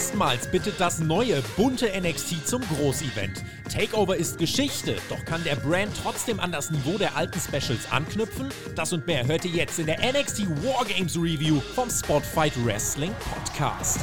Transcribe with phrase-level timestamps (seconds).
[0.00, 3.44] Erstmals bittet das neue, bunte NXT zum Großevent.
[3.70, 8.48] Takeover ist Geschichte, doch kann der Brand trotzdem an das Niveau der alten Specials anknüpfen?
[8.74, 14.00] Das und mehr hört ihr jetzt in der NXT Wargames Review vom Spotfight Wrestling Podcast.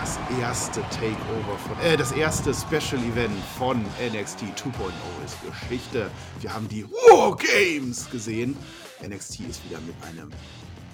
[0.00, 3.80] Das erste Takeover von, äh, das erste Special Event von
[4.12, 4.90] NXT 2.0
[5.24, 6.10] ist Geschichte.
[6.40, 8.56] Wir haben die Wargames gesehen.
[9.00, 10.28] NXT ist wieder mit einem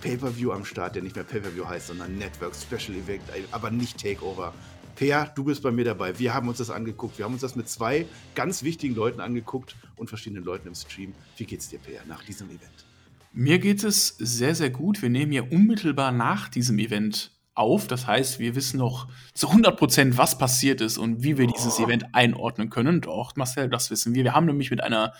[0.01, 4.53] Pay-Per-View am Start, der nicht mehr Pay-Per-View heißt, sondern Network Special Event, aber nicht Takeover.
[4.97, 6.19] Per, du bist bei mir dabei.
[6.19, 7.19] Wir haben uns das angeguckt.
[7.19, 11.15] Wir haben uns das mit zwei ganz wichtigen Leuten angeguckt und verschiedenen Leuten im Stream.
[11.37, 12.85] Wie geht's dir, Per, nach diesem Event?
[13.33, 15.01] Mir geht es sehr, sehr gut.
[15.01, 17.87] Wir nehmen ja unmittelbar nach diesem Event auf.
[17.87, 21.53] Das heißt, wir wissen noch zu 100 Prozent, was passiert ist und wie wir oh.
[21.55, 23.01] dieses Event einordnen können.
[23.01, 24.25] Doch, Marcel, das wissen wir.
[24.25, 25.13] Wir haben nämlich mit einer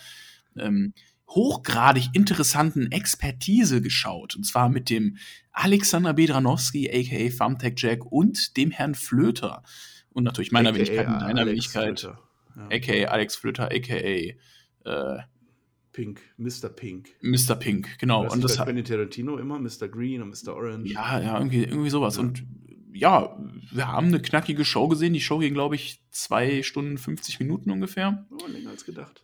[0.57, 0.93] ähm,
[1.29, 4.35] hochgradig interessanten Expertise geschaut.
[4.35, 5.17] Und zwar mit dem
[5.51, 9.63] Alexander Bedranowski, aka Thumbtack Jack, und dem Herrn Flöter.
[10.11, 12.01] Und natürlich meiner Wenigkeit und deiner Wenigkeit.
[12.01, 12.17] Ja.
[12.71, 14.35] aka Alex Flöter, aka äh,
[15.91, 16.69] Pink, Mr.
[16.69, 17.09] Pink.
[17.21, 17.55] Mr.
[17.55, 18.27] Pink, genau.
[18.31, 19.87] und das hat Quentin Tarantino immer, Mr.
[19.87, 20.55] Green und Mr.
[20.55, 20.91] Orange.
[20.91, 22.15] Ja, ja, irgendwie, irgendwie sowas.
[22.15, 22.21] Ja.
[22.21, 22.43] Und
[22.93, 23.37] ja,
[23.71, 25.13] wir haben eine knackige Show gesehen.
[25.13, 28.25] Die Show ging, glaube ich, zwei Stunden 50 Minuten ungefähr.
[28.31, 29.23] Oh, länger als gedacht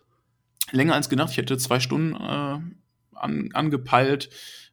[0.71, 1.31] länger als gedacht.
[1.31, 2.59] Ich hätte zwei Stunden äh,
[3.13, 4.29] an, angepeilt.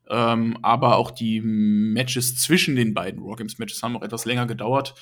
[0.09, 4.95] Ähm, aber auch die Matches zwischen den beiden Wargames-Matches haben auch etwas länger gedauert.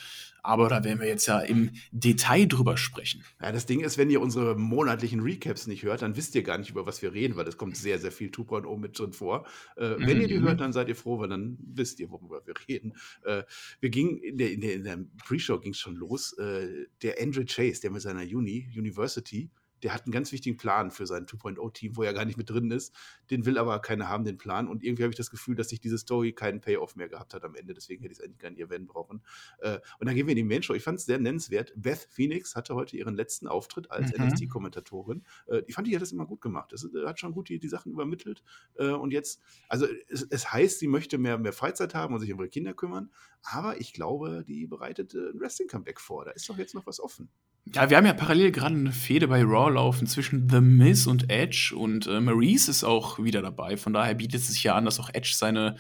[0.43, 3.23] Aber da werden wir jetzt ja im Detail drüber sprechen.
[3.43, 6.59] Ja, das Ding ist, wenn ihr unsere monatlichen Recaps nicht hört, dann wisst ihr gar
[6.59, 9.47] nicht, über was wir reden, weil es kommt sehr, sehr viel 2.0 mit drin vor.
[9.77, 10.07] Äh, mhm.
[10.07, 10.45] Wenn ihr die mhm.
[10.45, 12.95] hört, dann seid ihr froh, weil dann wisst ihr, worüber wir reden.
[13.25, 13.43] Äh,
[13.81, 16.33] wir gingen, in der, in der, der Pre-Show ging es schon los.
[16.39, 19.51] Äh, der Andrew Chase, der mit seiner Uni, University,
[19.83, 22.71] der hat einen ganz wichtigen Plan für sein 2.0-Team, wo er gar nicht mit drin
[22.71, 22.95] ist.
[23.31, 24.69] Den will aber keiner haben, den Plan.
[24.69, 27.45] Und irgendwie habe ich das Gefühl, dass sich diese Story keinen Payoff mehr gehabt hat
[27.45, 27.75] am Ende.
[27.75, 29.23] Deswegen hätte ich es eigentlich gar nicht erwähnen brauchen.
[29.59, 30.75] Äh, und dann gehen wir in die Main-Show.
[30.75, 31.73] Ich fand es sehr nennenswert.
[31.77, 34.27] Beth Phoenix hatte heute ihren letzten Auftritt als mhm.
[34.27, 35.23] NXT-Kommentatorin.
[35.47, 36.73] Äh, ich fand, die hat das immer gut gemacht.
[36.73, 38.43] Das äh, hat schon gut die, die Sachen übermittelt.
[38.77, 42.39] und jetzt, also es, es, heißt, sie möchte mehr, mehr Freizeit haben und sich um
[42.39, 43.11] ihre Kinder kümmern.
[43.43, 46.25] Aber ich glaube, die bereitet ein Wrestling-Comeback vor.
[46.25, 47.31] Da ist doch jetzt noch was offen.
[47.67, 51.31] Ja, wir haben ja parallel gerade eine Fehde bei Raw laufen zwischen The Miz und
[51.31, 53.77] Edge und äh, Maurice ist auch wieder dabei.
[53.77, 55.77] Von daher bietet es sich ja an, dass auch Edge seine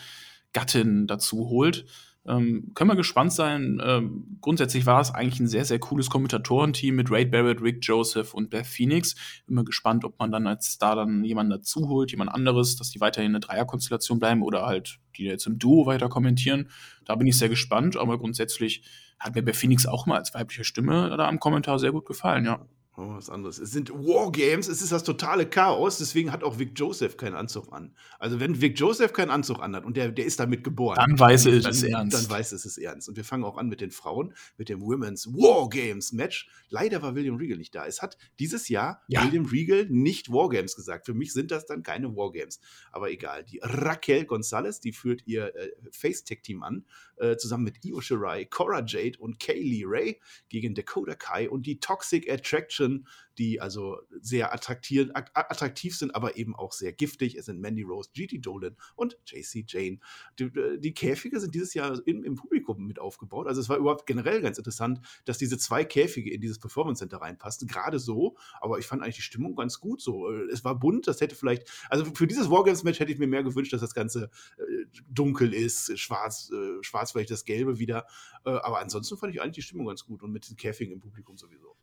[0.53, 1.87] Gattin dazu holt.
[2.27, 3.81] Ähm, können wir gespannt sein.
[3.83, 8.35] Ähm, grundsätzlich war es eigentlich ein sehr, sehr cooles Kommentatorenteam mit Ray Barrett, Rick Joseph
[8.35, 9.15] und Beth Phoenix.
[9.47, 13.01] Mal gespannt, ob man dann als Star dann jemanden dazu holt, jemand anderes, dass die
[13.01, 16.69] weiterhin eine Dreierkonstellation bleiben oder halt die jetzt im Duo weiter kommentieren.
[17.07, 18.85] Da bin ich sehr gespannt, aber grundsätzlich
[19.19, 22.45] hat mir Beth Phoenix auch mal als weibliche Stimme da am Kommentar sehr gut gefallen,
[22.45, 22.67] ja.
[23.01, 23.59] Oh, was anderes.
[23.59, 27.73] Es sind Wargames, es ist das totale Chaos, deswegen hat auch Vic Joseph keinen Anzug
[27.73, 27.95] an.
[28.19, 31.47] Also wenn Vic Joseph keinen Anzug anhat und der, der ist damit geboren, dann weiß
[31.47, 32.15] er, es ist ernst.
[32.15, 33.09] Dann weiß es ist ernst.
[33.09, 36.51] Und wir fangen auch an mit den Frauen, mit dem Women's Wargames Match.
[36.69, 37.87] Leider war William Regal nicht da.
[37.87, 39.25] Es hat dieses Jahr ja.
[39.25, 41.07] William Regal nicht Wargames gesagt.
[41.07, 42.61] Für mich sind das dann keine Wargames.
[42.93, 43.45] Aber egal.
[43.45, 46.85] Die Raquel Gonzalez, die führt ihr äh, Face-Tech-Team an,
[47.17, 51.81] äh, zusammen mit Io Shirai, Cora Jade und Kaylee Ray gegen Dakota Kai und die
[51.81, 53.07] Toxic Attraction Menschen,
[53.39, 57.37] die also sehr attraktiv, attraktiv sind, aber eben auch sehr giftig.
[57.37, 59.99] Es sind Mandy Rose, GT Dolan und JC Jane.
[60.39, 63.47] Die, äh, die, Käfige sind dieses Jahr im, im, Publikum mit aufgebaut.
[63.47, 67.19] Also es war überhaupt generell ganz interessant, dass diese zwei Käfige in dieses Performance Center
[67.19, 67.67] reinpassten.
[67.67, 70.31] Gerade so, aber ich fand eigentlich die Stimmung ganz gut so.
[70.31, 73.43] Äh, es war bunt, das hätte vielleicht, also für dieses Wargames-Match hätte ich mir mehr
[73.43, 74.63] gewünscht, dass das Ganze äh,
[75.09, 78.07] dunkel ist, schwarz, äh, schwarz vielleicht das Gelbe wieder.
[78.45, 81.01] Äh, aber ansonsten fand ich eigentlich die Stimmung ganz gut und mit den Käfigen im
[81.01, 81.77] Publikum sowieso.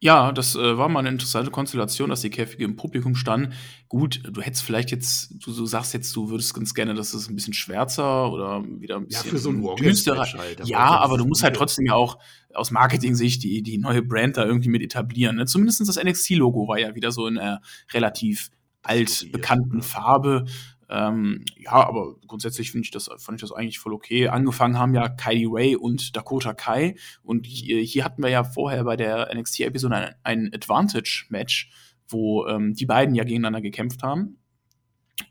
[0.00, 3.54] Ja, das äh, war mal eine interessante Konstellation, dass die Käfige im Publikum standen.
[3.88, 7.28] Gut, du hättest vielleicht jetzt, du, du sagst jetzt, du würdest ganz gerne, dass es
[7.28, 10.26] ein bisschen schwärzer oder wieder ein bisschen ja, für so ein düsterer.
[10.26, 12.18] Halt, ja, aber du musst halt trotzdem ja auch
[12.52, 15.36] aus Marketing-Sicht die, die neue Brand da irgendwie mit etablieren.
[15.36, 15.46] Ne?
[15.46, 17.62] Zumindest das NXT-Logo war ja wieder so in einer
[17.92, 18.50] relativ
[18.82, 20.44] altbekannten Farbe.
[20.88, 24.28] Ähm, ja, aber grundsätzlich finde ich das, fand ich das eigentlich voll okay.
[24.28, 28.84] Angefangen haben ja Kylie Ray und Dakota Kai und hier, hier hatten wir ja vorher
[28.84, 31.70] bei der NXT-Episode ein, ein Advantage-Match,
[32.08, 34.38] wo ähm, die beiden ja gegeneinander gekämpft haben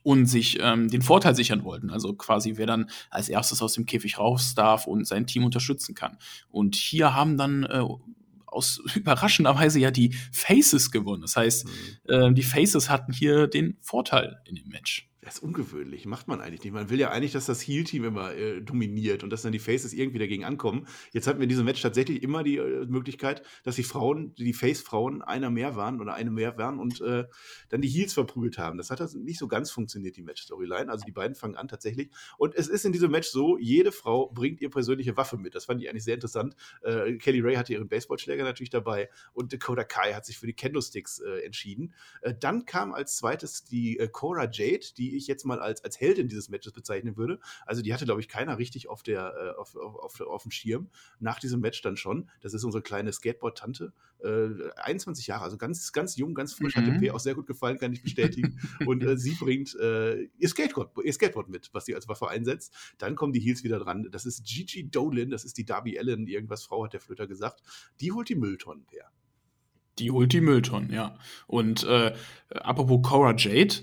[0.02, 1.90] und sich ähm, den Vorteil sichern wollten.
[1.90, 5.96] Also quasi, wer dann als erstes aus dem Käfig raus darf und sein Team unterstützen
[5.96, 6.18] kann.
[6.50, 7.84] Und hier haben dann äh,
[8.54, 11.22] aus überraschenderweise ja die Faces gewonnen.
[11.22, 12.14] Das heißt, mhm.
[12.14, 15.10] äh, die Faces hatten hier den Vorteil in dem Match.
[15.24, 16.74] Das ist ungewöhnlich, macht man eigentlich nicht.
[16.74, 19.94] Man will ja eigentlich, dass das Heal-Team immer äh, dominiert und dass dann die Faces
[19.94, 20.86] irgendwie dagegen ankommen.
[21.14, 24.54] Jetzt hatten wir in diesem Match tatsächlich immer die äh, Möglichkeit, dass die Frauen, die
[24.54, 27.24] Face-Frauen, einer mehr waren oder eine mehr waren und äh,
[27.70, 28.78] dann die Heals verprügelt haben.
[28.78, 30.92] Das hat das nicht so ganz funktioniert, die Match-Storyline.
[30.92, 32.10] Also die beiden fangen an tatsächlich.
[32.38, 35.56] Und es ist in diesem Match so, jede Frau bringt ihr persönliche Waffe mit.
[35.56, 36.56] Das fand ich eigentlich sehr interessant.
[36.82, 40.54] Äh, Kelly Ray hatte ihren Baseballschläger natürlich dabei und Dakota Kai hat sich für die
[40.54, 41.94] Kendo-Sticks äh, entschieden.
[42.22, 46.28] Äh, dann kam als zweites die Cora Jade, die ich jetzt mal als, als Heldin
[46.28, 47.40] dieses Matches bezeichnen würde.
[47.66, 50.52] Also die hatte, glaube ich, keiner richtig auf, der, äh, auf, auf, auf, auf dem
[50.52, 50.90] Schirm.
[51.20, 52.30] Nach diesem Match dann schon.
[52.42, 53.94] Das ist unsere kleine Skateboard-Tante.
[54.24, 56.76] Äh, 21 Jahre, also ganz, ganz jung, ganz frisch.
[56.76, 56.82] Mhm.
[56.82, 58.60] Hat dem P auch sehr gut gefallen, kann ich bestätigen.
[58.86, 62.74] Und äh, sie bringt äh, ihr, Skateboard, ihr Skateboard mit, was sie als Waffe einsetzt.
[62.98, 64.10] Dann kommen die Heels wieder dran.
[64.12, 67.62] Das ist Gigi Dolin, das ist die Darby Allen, irgendwas Frau hat der Flöter gesagt.
[68.00, 69.12] Die holt die Mülltonnen, Per.
[70.00, 71.18] Die holt die Mülltonnen, ja.
[71.46, 72.16] Und äh,
[72.50, 73.76] apropos Cora Jade,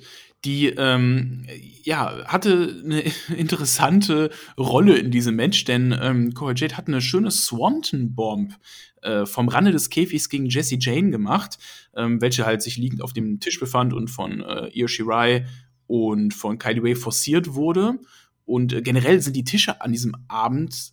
[0.44, 1.46] die ähm,
[1.82, 3.02] ja, hatte eine
[3.36, 8.56] interessante Rolle in diesem Match, denn ähm, Cora Jade hat eine schöne Swanton Bomb
[9.02, 11.58] äh, vom Rande des Käfigs gegen Jesse Jane gemacht,
[11.94, 15.46] ähm, welche halt sich liegend auf dem Tisch befand und von äh, Io Shirai
[15.86, 17.98] und von Kylie Way forciert wurde.
[18.44, 20.92] Und äh, generell sind die Tische an diesem Abend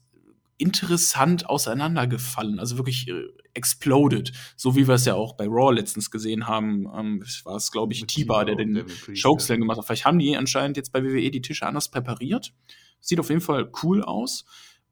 [0.58, 6.12] interessant auseinandergefallen, also wirklich äh, exploded, so wie wir es ja auch bei Raw letztens
[6.12, 6.88] gesehen haben.
[6.96, 8.86] Ähm, war es, glaube ich, Tiba, der den
[9.22, 9.86] Chokeslam gemacht hat.
[9.86, 12.54] Vielleicht haben die anscheinend jetzt bei WWE die Tische anders präpariert.
[13.00, 14.46] Sieht auf jeden Fall cool aus.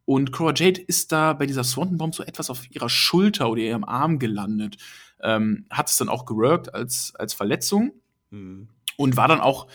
[0.05, 3.61] Und Cora Jade ist da bei dieser Swanton Bomb so etwas auf ihrer Schulter oder
[3.61, 4.77] ihrem Arm gelandet.
[5.21, 7.93] Ähm, hat es dann auch geworkt als, als Verletzung
[8.29, 8.67] mhm.
[8.97, 9.67] und war dann auch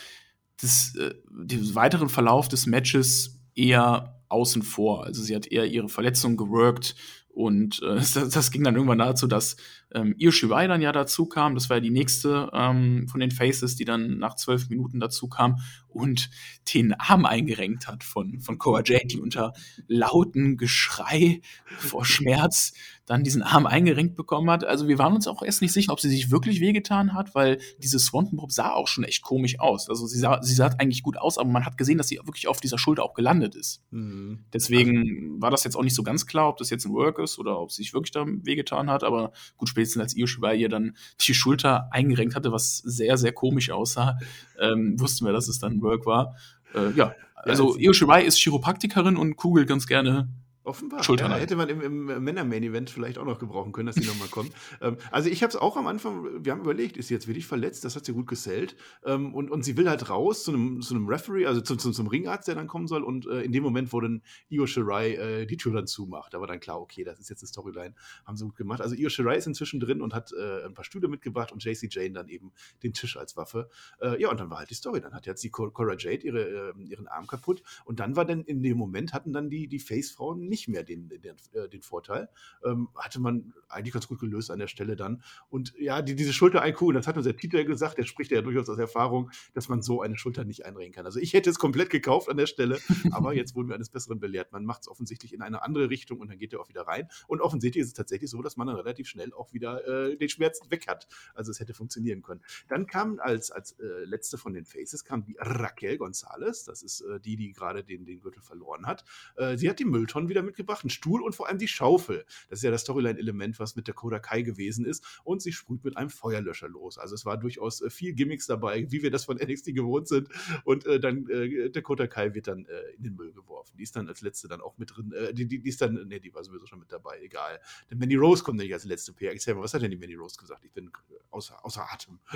[0.61, 5.05] das, äh, den weiteren Verlauf des Matches eher außen vor.
[5.05, 6.95] Also sie hat eher ihre Verletzung geworkt
[7.29, 9.57] und äh, das, das, ging dann irgendwann dazu, dass
[9.95, 11.55] ähm, Io Shirai dann ja dazu kam.
[11.55, 15.29] Das war ja die nächste ähm, von den Faces, die dann nach zwölf Minuten dazu
[15.29, 15.57] kam
[15.89, 16.31] und
[16.75, 18.59] den Arm eingerenkt hat von, von
[19.05, 19.53] die unter
[19.89, 21.41] lauten Geschrei
[21.79, 22.73] vor Schmerz
[23.11, 24.63] dann diesen Arm eingerenkt bekommen hat.
[24.63, 27.59] Also wir waren uns auch erst nicht sicher, ob sie sich wirklich wehgetan hat, weil
[27.79, 29.89] diese Swanton Pop sah auch schon echt komisch aus.
[29.89, 32.47] Also sie sah, sie sah eigentlich gut aus, aber man hat gesehen, dass sie wirklich
[32.47, 33.83] auf dieser Schulter auch gelandet ist.
[33.91, 34.45] Mhm.
[34.53, 37.41] Deswegen war das jetzt auch nicht so ganz klar, ob das jetzt ein Work ist
[37.41, 39.03] oder ob sie sich wirklich da wehgetan hat.
[39.03, 43.33] Aber gut, spätestens als Io Shibai ihr dann die Schulter eingerenkt hatte, was sehr, sehr
[43.33, 44.19] komisch aussah,
[44.61, 46.37] ähm, wussten wir, dass es dann Work war.
[46.75, 50.29] Äh, ja, also Io Shirai ist Chiropraktikerin und kugelt ganz gerne
[50.71, 51.03] Offenbar.
[51.03, 54.53] Ja, hätte man im, im Männer-Main-Event vielleicht auch noch gebrauchen können, dass die nochmal kommt.
[54.81, 57.45] ähm, also ich habe es auch am Anfang, wir haben überlegt, ist sie jetzt wirklich
[57.45, 57.85] verletzt?
[57.85, 58.77] Das hat sie gut gesellt.
[59.05, 61.91] Ähm, und, und sie will halt raus zu einem, zu einem Referee, also zu, zu,
[61.91, 63.03] zum Ringarzt, der dann kommen soll.
[63.03, 66.41] Und äh, in dem Moment, wo dann Io Shirai äh, die Tür dann zumacht, da
[66.41, 67.97] war dann klar, okay, das ist jetzt eine Storyline.
[68.25, 68.81] Haben sie gut gemacht.
[68.81, 71.89] Also Io Shirai ist inzwischen drin und hat äh, ein paar Stühle mitgebracht und JC
[71.91, 72.53] Jane dann eben
[72.85, 73.69] den Tisch als Waffe.
[74.01, 75.01] Äh, ja, und dann war halt die Story.
[75.01, 77.65] Dann hat jetzt die Cora Jade ihre, äh, ihren Arm kaputt.
[77.85, 81.09] Und dann war dann in dem Moment, hatten dann die, die Face-Frauen nicht mehr den,
[81.09, 82.29] den, äh, den Vorteil.
[82.65, 85.23] Ähm, hatte man eigentlich ganz gut gelöst an der Stelle dann.
[85.49, 88.79] Und ja, die, diese Schulter-IQ, das hat unser Peter gesagt, der spricht ja durchaus aus
[88.79, 91.07] Erfahrung, dass man so eine Schulter nicht einreden kann.
[91.07, 92.79] Also ich hätte es komplett gekauft an der Stelle,
[93.13, 94.53] aber jetzt wurden wir eines Besseren belehrt.
[94.53, 97.09] Man macht es offensichtlich in eine andere Richtung und dann geht er auch wieder rein.
[97.27, 100.29] Und offensichtlich ist es tatsächlich so, dass man dann relativ schnell auch wieder äh, den
[100.29, 101.07] Schmerz weg hat.
[101.35, 102.41] Also es hätte funktionieren können.
[102.69, 106.65] Dann kam als, als äh, letzte von den Faces kam die Raquel Gonzalez.
[106.65, 109.05] Das ist äh, die, die gerade den, den Gürtel verloren hat.
[109.37, 112.25] Äh, sie hat die Mülltonnen wieder mitgebracht, einen Stuhl und vor allem die Schaufel.
[112.49, 115.05] Das ist ja das Storyline-Element, was mit der Koda Kai gewesen ist.
[115.25, 116.99] Und sie sprüht mit einem Feuerlöscher los.
[116.99, 120.29] Also es war durchaus äh, viel Gimmicks dabei, wie wir das von NXT gewohnt sind.
[120.65, 123.77] Und äh, dann äh, Dakota Kai wird dann äh, in den Müll geworfen.
[123.77, 125.13] Die ist dann als letzte dann auch mit drin.
[125.13, 127.61] Äh, die, die, die, ist dann, ne, die war sowieso schon mit dabei, egal.
[127.91, 129.33] Denn Manny Rose kommt nämlich als letzte PR.
[129.33, 130.65] Erzähl mal, was hat denn die Manny Rose gesagt?
[130.65, 132.19] Ich bin äh, außer, außer Atem.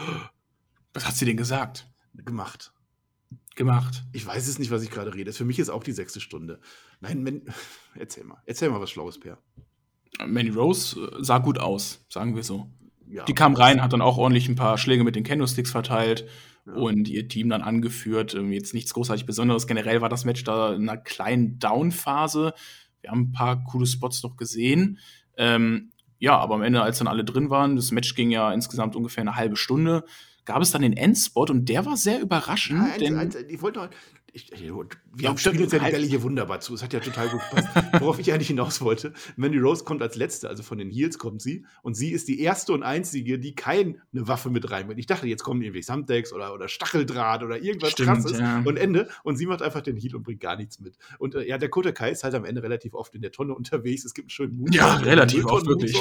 [0.97, 1.91] Was hat sie denn gesagt?
[2.15, 2.73] Gemacht
[3.55, 4.03] gemacht.
[4.13, 5.33] Ich weiß es nicht, was ich gerade rede.
[5.33, 6.61] Für mich ist auch die sechste Stunde.
[7.01, 7.43] Nein, Men
[7.95, 8.39] erzähl mal.
[8.47, 9.39] Erzähl mal was Schlaues, Per.
[10.27, 12.69] Manny Rose äh, sah gut aus, sagen wir so.
[13.07, 13.25] Ja.
[13.25, 16.27] Die kam rein, hat dann auch ordentlich ein paar Schläge mit den Candlesticks verteilt
[16.67, 16.73] ja.
[16.73, 18.35] und ihr Team dann angeführt.
[18.35, 19.67] Jetzt nichts großartig Besonderes.
[19.67, 22.55] Generell war das Match da in einer kleinen Down-Phase.
[23.03, 24.99] Wir haben ein paar coole Spots noch gesehen.
[25.37, 28.97] Ähm, ja, aber am Ende, als dann alle drin waren, das Match ging ja insgesamt
[28.97, 30.05] ungefähr eine halbe Stunde
[30.45, 32.81] gab es dann den Endspot und der war sehr überraschend.
[32.81, 33.89] Ja, eins, eins, ich wollte noch,
[34.35, 34.87] ich, wir
[35.17, 36.75] ja, spielen jetzt ja die Bälle hier wunderbar zu.
[36.75, 37.69] Es hat ja total gut gepasst.
[38.01, 41.41] Worauf ich eigentlich hinaus wollte, Mandy Rose kommt als Letzte, also von den Heels kommt
[41.41, 41.65] sie.
[41.83, 44.99] Und sie ist die erste und einzige, die keine Waffe mit reinbringt.
[44.99, 48.41] Ich dachte, jetzt kommen irgendwie Samtex oder, oder Stacheldraht oder irgendwas Stimmt, krasses.
[48.41, 48.61] Ja.
[48.65, 49.09] Und Ende.
[49.23, 50.99] Und sie macht einfach den Heal und bringt gar nichts mit.
[51.19, 53.55] Und äh, ja, der Kota Kai ist halt am Ende relativ oft in der Tonne
[53.55, 54.05] unterwegs.
[54.05, 54.75] Es gibt einen schönen Mut.
[54.75, 55.97] Ja, relativ oft wirklich.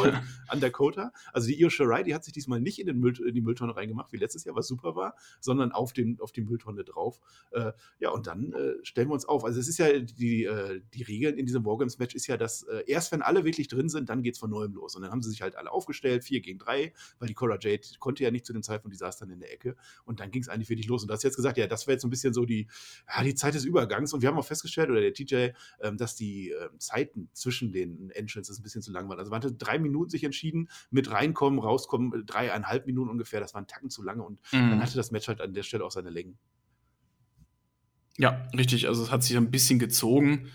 [0.48, 1.12] An Dakota.
[1.34, 3.76] Also die Io Shirai, die hat sich diesmal nicht in, den Müll, in die Mülltonne
[3.76, 7.20] reingemacht, wie letztes Jahr, was super war, sondern auf, den, auf die Mülltonne drauf.
[7.52, 9.44] Äh, ja, und dann äh, stellen wir uns auf.
[9.44, 12.84] Also es ist ja die, äh, die Regeln in diesem Wargames-Match ist ja, dass äh,
[12.88, 14.96] erst wenn alle wirklich drin sind, dann geht es von neuem los.
[14.96, 17.82] Und dann haben sie sich halt alle aufgestellt, vier gegen drei, weil die Cora Jade
[18.00, 19.76] konnte ja nicht zu dem Zeitpunkt, die saß dann in der Ecke.
[20.06, 21.02] Und dann ging es eigentlich wirklich los.
[21.02, 22.68] Und du hast jetzt gesagt, ja, das wäre jetzt so ein bisschen so die,
[23.08, 24.14] ja, die Zeit des Übergangs.
[24.14, 25.50] Und wir haben auch festgestellt, oder der TJ,
[25.82, 29.20] ähm, dass die äh, Zeiten zwischen den Entrances ein bisschen zu lang waren.
[29.20, 33.40] Also man hatte drei Minuten sich entschieden, mit reinkommen, rauskommen, dreieinhalb Minuten ungefähr.
[33.40, 34.24] Das waren Tacken zu lange.
[34.24, 34.70] Und mhm.
[34.72, 36.38] dann hatte das Match halt an der Stelle auch seine Längen.
[38.18, 38.88] Ja, richtig.
[38.88, 40.50] Also es hat sich ein bisschen gezogen.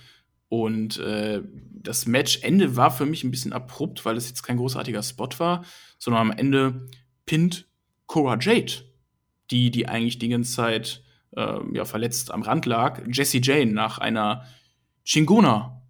[0.49, 5.03] Und äh, das Matchende war für mich ein bisschen abrupt, weil es jetzt kein großartiger
[5.03, 5.65] Spot war,
[5.99, 6.89] sondern am Ende
[7.27, 7.67] pinnt
[8.07, 8.73] Cora Jade,
[9.51, 11.03] die, die eigentlich die ganze Zeit
[11.37, 14.47] äh, ja, verletzt am Rand lag, Jessie Jane nach einer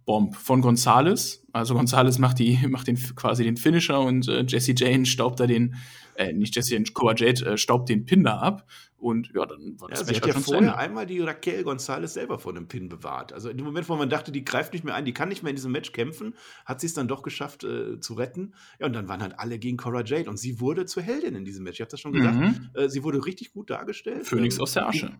[0.09, 1.45] Chingona-Bomb von Gonzales.
[1.51, 5.47] Also Gonzales macht, die, macht den, quasi den Finisher und äh, Jessie Jane staubt da
[5.47, 5.75] den,
[6.15, 8.67] äh, nicht Jessie Jane, Cora Jade äh, staubt den Pin da ab.
[8.97, 12.37] Und ja, dann war das ja, Match halt ja vorher einmal die Raquel González selber
[12.37, 13.31] vor einem Pin bewahrt.
[13.31, 15.41] Also in dem Moment, wo man dachte, die greift nicht mehr ein, die kann nicht
[15.41, 16.33] mehr in diesem Match kämpfen,
[16.65, 18.55] hat sie es dann doch geschafft äh, zu retten.
[18.77, 21.45] Ja, und dann waren halt alle gegen Cora Jade und sie wurde zur Heldin in
[21.45, 21.77] diesem Match.
[21.77, 22.35] Ich habe das schon gesagt.
[22.35, 22.69] Mhm.
[22.73, 24.27] Äh, sie wurde richtig gut dargestellt.
[24.27, 25.13] Phönix ähm, aus der Asche.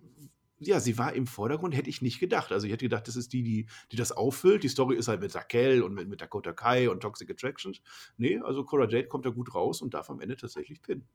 [0.60, 2.52] Ja, sie war im Vordergrund, hätte ich nicht gedacht.
[2.52, 4.64] Also ich hätte gedacht, das ist die, die, die das auffüllt.
[4.64, 7.82] Die Story ist halt mit Raquel und mit, mit Dakota Kai und Toxic Attractions.
[8.18, 11.08] Nee, also Cora Jade kommt da gut raus und darf am Ende tatsächlich pinnen.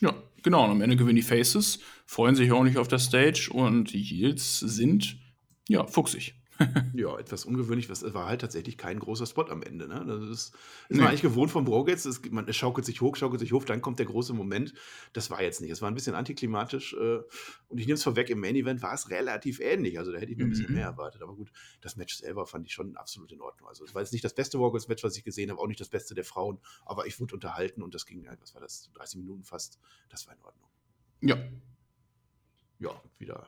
[0.00, 0.64] Ja, genau.
[0.64, 4.02] Und am Ende gewinnen die Faces, freuen sich auch nicht auf der Stage und die
[4.02, 5.18] Heels sind,
[5.68, 6.34] ja, fuchsig.
[6.94, 7.88] ja, etwas ungewöhnlich.
[7.90, 9.88] Es war halt tatsächlich kein großer Spot am Ende.
[9.88, 10.04] Ne?
[10.06, 10.54] Das ist, ist
[10.88, 10.98] nee.
[10.98, 12.04] man eigentlich gewohnt von Brogets.
[12.04, 14.74] Es, man, es schaukelt sich hoch, schaukelt sich hoch, dann kommt der große Moment.
[15.12, 15.70] Das war jetzt nicht.
[15.70, 16.94] Es war ein bisschen antiklimatisch.
[16.94, 17.18] Äh,
[17.68, 19.98] und ich nehme es vorweg, im Main Event war es relativ ähnlich.
[19.98, 20.76] Also da hätte ich mir ein bisschen mhm.
[20.76, 21.22] mehr erwartet.
[21.22, 23.68] Aber gut, das Match selber fand ich schon absolut in Ordnung.
[23.68, 25.88] Also es war jetzt nicht das beste Wargames-Match, was ich gesehen habe, auch nicht das
[25.88, 26.58] beste der Frauen.
[26.84, 29.78] Aber ich wurde unterhalten und das ging, halt, was war das, 30 Minuten fast.
[30.08, 30.68] Das war in Ordnung.
[31.20, 31.36] Ja.
[32.78, 33.46] Ja, wieder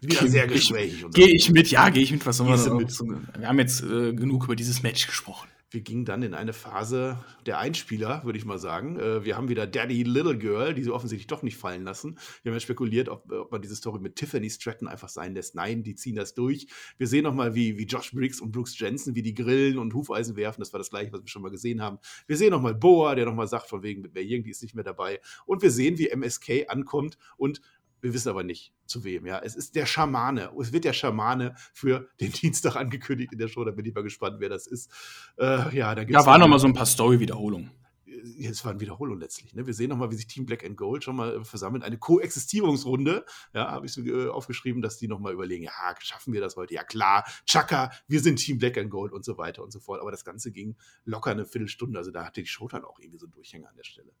[0.00, 1.04] wieder sehr gesprächig.
[1.12, 2.24] Gehe ich mit, ja, gehe ich mit.
[2.26, 2.90] Was soll man mit?
[3.38, 5.48] Wir haben jetzt äh, genug über dieses Match gesprochen.
[5.72, 8.98] Wir gingen dann in eine Phase der Einspieler, würde ich mal sagen.
[8.98, 12.18] Äh, wir haben wieder Daddy Little Girl, die sie offensichtlich doch nicht fallen lassen.
[12.42, 15.54] Wir haben ja spekuliert, ob, ob man diese Story mit Tiffany Stratton einfach sein lässt.
[15.54, 16.66] Nein, die ziehen das durch.
[16.98, 20.34] Wir sehen nochmal, wie, wie Josh Briggs und Brooks Jensen, wie die grillen und Hufeisen
[20.34, 20.60] werfen.
[20.60, 21.98] Das war das gleiche, was wir schon mal gesehen haben.
[22.26, 24.84] Wir sehen nochmal Boa, der nochmal sagt, von wegen mit mir irgendwie ist nicht mehr
[24.84, 25.20] dabei.
[25.46, 27.60] Und wir sehen, wie MSK ankommt und
[28.00, 29.26] wir wissen aber nicht zu wem.
[29.26, 30.50] Ja, es ist der Schamane.
[30.60, 33.64] Es wird der Schamane für den Dienstag angekündigt in der Show.
[33.64, 34.90] Da bin ich mal gespannt, wer das ist.
[35.38, 37.70] Äh, ja, da ja, waren noch mal so ein paar Story-Wiederholungen.
[38.06, 39.54] Äh, es waren Wiederholungen letztlich.
[39.54, 39.66] Ne?
[39.66, 41.84] Wir sehen nochmal, wie sich Team Black and Gold schon mal äh, versammelt.
[41.84, 43.24] Eine Koexistierungsrunde.
[43.54, 46.74] Ja, habe ich so äh, aufgeschrieben, dass die nochmal überlegen, ja, schaffen wir das heute?
[46.74, 47.24] Ja, klar.
[47.46, 50.00] Chaka, wir sind Team Black and Gold und so weiter und so fort.
[50.00, 51.98] Aber das Ganze ging locker eine Viertelstunde.
[51.98, 54.12] Also da hatte die Show dann auch irgendwie so einen Durchhänger an der Stelle.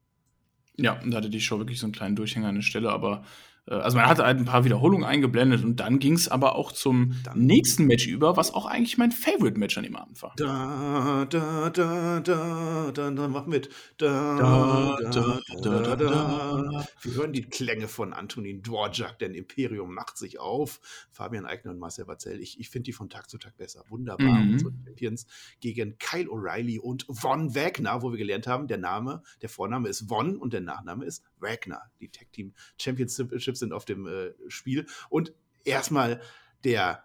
[0.76, 3.24] Ja, da hatte die Show wirklich so einen kleinen Durchhänger an der Stelle, aber
[3.70, 7.14] also man hatte halt ein paar Wiederholungen eingeblendet und dann ging es aber auch zum
[7.22, 10.34] dann nächsten Match über, was auch eigentlich mein Favorite-Match an dem Abend war.
[10.36, 13.68] Da, da, da, da, da, da, mach mit.
[13.96, 16.86] Da, da, da, da, da, da.
[17.00, 20.80] Wir hören die Klänge von Antonin Dvorak, denn Imperium macht sich auf.
[21.12, 23.84] Fabian Eigner und Marcel Barzell, ich, ich finde die von Tag zu Tag besser.
[23.88, 24.26] Wunderbar.
[24.26, 24.52] Mhm.
[24.54, 25.26] Unsere Champions
[25.60, 30.08] gegen Kyle O'Reilly und Von Wagner, wo wir gelernt haben, der Name, der Vorname ist
[30.08, 31.82] Von und der Nachname ist Wagner.
[32.00, 34.86] Die Tag Team Championships sind auf dem äh, Spiel.
[35.08, 35.32] Und
[35.64, 36.20] erstmal
[36.64, 37.04] der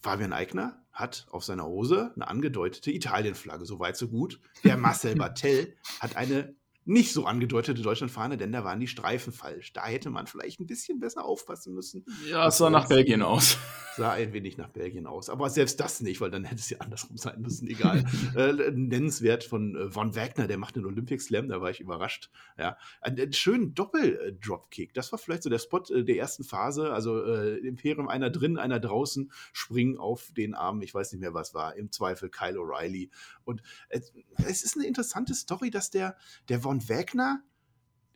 [0.00, 4.40] Fabian Eigner hat auf seiner Hose eine angedeutete Italienflagge, so weit, so gut.
[4.64, 9.72] Der Marcel Bartel hat eine nicht so angedeutete Deutschlandfahne, denn da waren die Streifen falsch.
[9.72, 12.04] Da hätte man vielleicht ein bisschen besser aufpassen müssen.
[12.28, 13.56] Ja, es sah nach Belgien aus.
[13.94, 15.28] Sah ein wenig nach Belgien aus.
[15.28, 17.68] Aber selbst das nicht, weil dann hätte es ja andersrum sein müssen.
[17.68, 18.02] Egal.
[18.36, 22.30] äh, nennenswert von äh, Von Wagner, der macht den Olympic Slam, da war ich überrascht.
[22.58, 24.94] Ja, einen, schönen Doppel-Dropkick.
[24.94, 26.90] Das war vielleicht so der Spot äh, der ersten Phase.
[26.90, 30.80] Also äh, Imperium, einer drin, einer draußen, springen auf den Arm.
[30.80, 31.76] Ich weiß nicht mehr, was war.
[31.76, 33.10] Im Zweifel Kyle O'Reilly.
[33.44, 36.16] Und es ist eine interessante Story, dass der,
[36.48, 37.42] der Von von Wagner,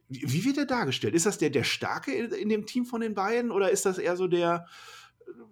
[0.08, 1.14] wie wird er dargestellt?
[1.14, 3.98] Ist das der, der Starke in, in, dem Team von den beiden oder ist das
[3.98, 4.66] eher so der,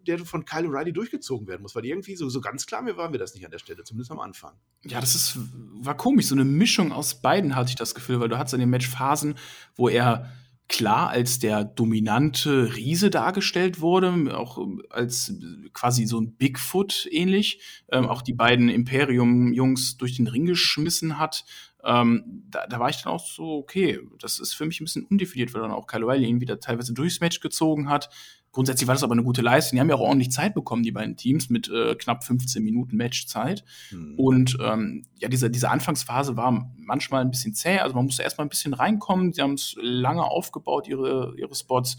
[0.07, 1.75] der von Kyle O'Reilly durchgezogen werden muss?
[1.75, 4.13] Weil irgendwie so, so ganz klar mir waren wir das nicht an der Stelle, zumindest
[4.13, 4.53] am Anfang.
[4.85, 5.39] Ja, das ist,
[5.75, 6.27] war komisch.
[6.27, 8.89] So eine Mischung aus beiden hatte ich das Gefühl, weil du hattest in dem Match
[8.89, 9.35] Phasen,
[9.75, 10.31] wo er
[10.69, 15.35] klar als der dominante Riese dargestellt wurde, auch als
[15.73, 17.61] quasi so ein Bigfoot ähnlich,
[17.93, 21.45] ähm, auch die beiden Imperium-Jungs durch den Ring geschmissen hat.
[21.85, 25.05] Ähm, da, da, war ich dann auch so, okay, das ist für mich ein bisschen
[25.05, 28.09] undefiniert, weil dann auch Kyle O'Reilly ihn wieder teilweise durchs Match gezogen hat.
[28.53, 29.77] Grundsätzlich war das aber eine gute Leistung.
[29.77, 32.97] Die haben ja auch ordentlich Zeit bekommen, die beiden Teams, mit äh, knapp 15 Minuten
[32.97, 33.65] Matchzeit.
[33.91, 34.15] Mhm.
[34.17, 37.81] Und ähm, ja, diese, diese Anfangsphase war manchmal ein bisschen zäh.
[37.81, 39.33] Also man musste erstmal ein bisschen reinkommen.
[39.33, 41.97] Sie haben es lange aufgebaut, ihre, ihre Spots.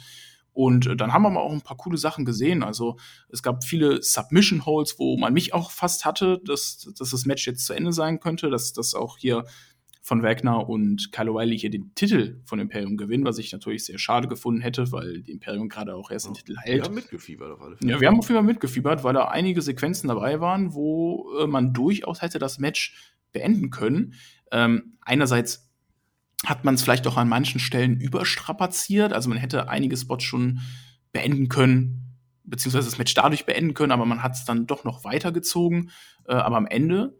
[0.53, 2.63] Und äh, dann haben wir mal auch ein paar coole Sachen gesehen.
[2.63, 2.95] Also
[3.27, 7.45] es gab viele Submission Holes, wo man mich auch fast hatte, dass, dass das Match
[7.45, 9.43] jetzt zu Ende sein könnte, dass das auch hier
[10.05, 13.97] von Wagner und Kyle O'Reilly hier den Titel von Imperium gewinnen, was ich natürlich sehr
[13.97, 16.77] schade gefunden hätte, weil die Imperium gerade auch erst den Titel hält.
[16.77, 17.91] Wir haben mitgefiebert auf alle Fälle.
[17.91, 21.47] Ja, wir haben auf jeden Fall mitgefiebert, weil da einige Sequenzen dabei waren, wo äh,
[21.47, 24.13] man durchaus hätte das Match beenden können.
[24.51, 25.71] Ähm, einerseits
[26.45, 30.59] hat man es vielleicht auch an manchen Stellen überstrapaziert, also man hätte einige Spots schon
[31.13, 35.03] beenden können, beziehungsweise das Match dadurch beenden können, aber man hat es dann doch noch
[35.03, 35.89] weitergezogen.
[36.27, 37.17] Äh, aber am Ende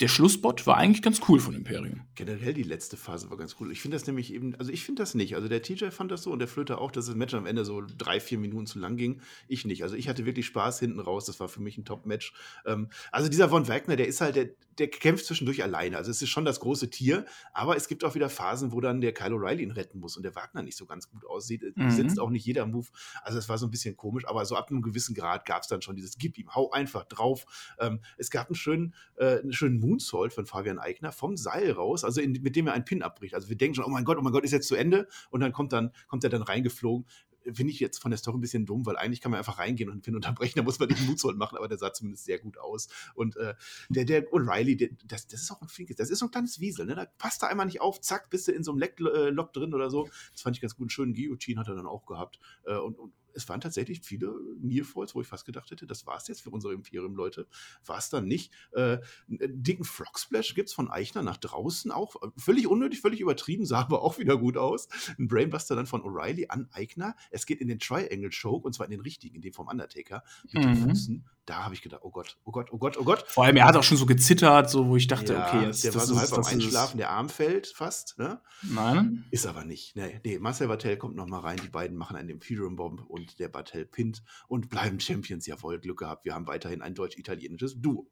[0.00, 2.00] der Schlussbot war eigentlich ganz cool von Imperium.
[2.14, 3.70] Generell die letzte Phase war ganz cool.
[3.70, 5.34] Ich finde das nämlich eben, also ich finde das nicht.
[5.36, 7.66] Also der TJ fand das so und der Flöter auch, dass das Match am Ende
[7.66, 9.20] so drei, vier Minuten zu lang ging.
[9.46, 9.82] Ich nicht.
[9.82, 11.26] Also ich hatte wirklich Spaß hinten raus.
[11.26, 12.32] Das war für mich ein Top-Match.
[12.64, 15.98] Ähm, also dieser Von Wagner, der ist halt, der, der kämpft zwischendurch alleine.
[15.98, 19.02] Also es ist schon das große Tier, aber es gibt auch wieder Phasen, wo dann
[19.02, 21.62] der Kyle O'Reilly ihn retten muss und der Wagner nicht so ganz gut aussieht.
[21.76, 21.90] Mhm.
[21.90, 22.88] Sitzt auch nicht jeder Move.
[23.22, 25.68] Also es war so ein bisschen komisch, aber so ab einem gewissen Grad gab es
[25.68, 27.44] dann schon dieses Gib ihm, hau einfach drauf.
[27.78, 32.04] Ähm, es gab einen schönen, äh, einen schönen Moonsault von Fabian Eigner vom Seil raus,
[32.04, 33.34] also in, mit dem er einen Pin abbricht.
[33.34, 35.40] Also wir denken schon, oh mein Gott, oh mein Gott, ist jetzt zu Ende und
[35.40, 37.06] dann kommt dann kommt er dann reingeflogen
[37.52, 39.88] finde ich jetzt von der Story ein bisschen dumm, weil eigentlich kann man einfach reingehen
[39.88, 42.38] und einen Pin unterbrechen, da muss man nicht Moonsault machen, aber der sah zumindest sehr
[42.38, 42.88] gut aus.
[43.14, 43.54] Und äh,
[43.88, 46.86] der, der O'Reilly, das, das ist auch ein Flinkes, das ist so ein kleines Wiesel,
[46.86, 46.94] ne?
[46.94, 49.74] Da passt er einmal nicht auf, zack, bist du in so einem Leck-Lock äh, drin
[49.74, 50.08] oder so.
[50.32, 50.84] Das fand ich ganz gut.
[50.84, 52.38] Einen schönen Guillotine hat er dann auch gehabt.
[52.64, 56.16] Äh, und, und es waren tatsächlich viele Nearfalls, wo ich fast gedacht hätte, das war
[56.16, 57.46] es jetzt für unsere Imperium-Leute.
[57.86, 58.52] War es dann nicht.
[58.72, 62.16] Äh, einen dicken Frog Splash gibt es von Eichner nach draußen auch.
[62.36, 64.88] Völlig unnötig, völlig übertrieben, sah aber auch wieder gut aus.
[65.18, 67.16] Ein Brainbuster dann von O'Reilly an Eichner.
[67.30, 70.22] Es geht in den Triangle Choke und zwar in den richtigen, in dem vom Undertaker.
[70.44, 70.74] Mit mhm.
[70.74, 73.24] den Füßen da habe ich gedacht, oh Gott, oh Gott, oh Gott, oh Gott.
[73.26, 75.82] Vor allem, er hat auch schon so gezittert, so wo ich dachte, ja, okay, jetzt,
[75.82, 78.40] der war so halb am Einschlafen, der Arm fällt fast, ne?
[78.62, 79.24] Nein.
[79.32, 79.96] Ist aber nicht.
[79.96, 83.19] Nee, nee Marcel Bartel kommt noch mal rein, die beiden machen einen Imperium Bomb und
[83.38, 85.46] der Bartel pinnt und bleiben Champions.
[85.46, 86.24] Jawohl, Glück gehabt.
[86.24, 88.08] Wir haben weiterhin ein deutsch-italienisches Duo.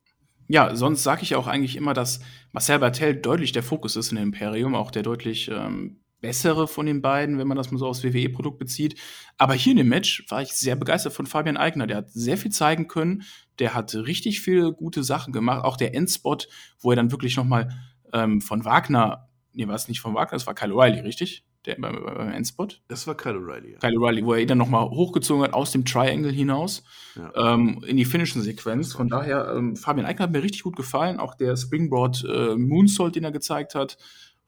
[0.48, 2.20] Ja, sonst sage ich auch eigentlich immer, dass
[2.52, 6.86] Marcel Bartel deutlich der Fokus ist in dem Imperium, auch der deutlich ähm, bessere von
[6.86, 8.98] den beiden, wenn man das mal so aufs WWE-Produkt bezieht.
[9.36, 11.86] Aber hier in dem Match war ich sehr begeistert von Fabian Eigner.
[11.86, 13.22] Der hat sehr viel zeigen können.
[13.58, 15.64] Der hat richtig viele gute Sachen gemacht.
[15.64, 16.49] Auch der Endspot,
[16.80, 17.68] wo er dann wirklich noch mal
[18.12, 21.44] ähm, von Wagner, nee, war es nicht von Wagner, das war Kyle O'Reilly, richtig?
[21.66, 22.82] Der beim, beim Endspot.
[22.88, 23.78] Das war Kyle O'Reilly, ja.
[23.78, 26.84] Kyle O'Reilly, wo er ihn dann noch mal hochgezogen hat aus dem Triangle hinaus
[27.16, 27.54] ja.
[27.54, 28.92] ähm, in die Finishing-Sequenz.
[28.92, 31.18] Von daher, ähm, Fabian Eigner hat mir richtig gut gefallen.
[31.18, 33.99] Auch der Springboard äh, Moonsault, den er gezeigt hat,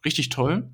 [0.04, 0.70] richtig toll.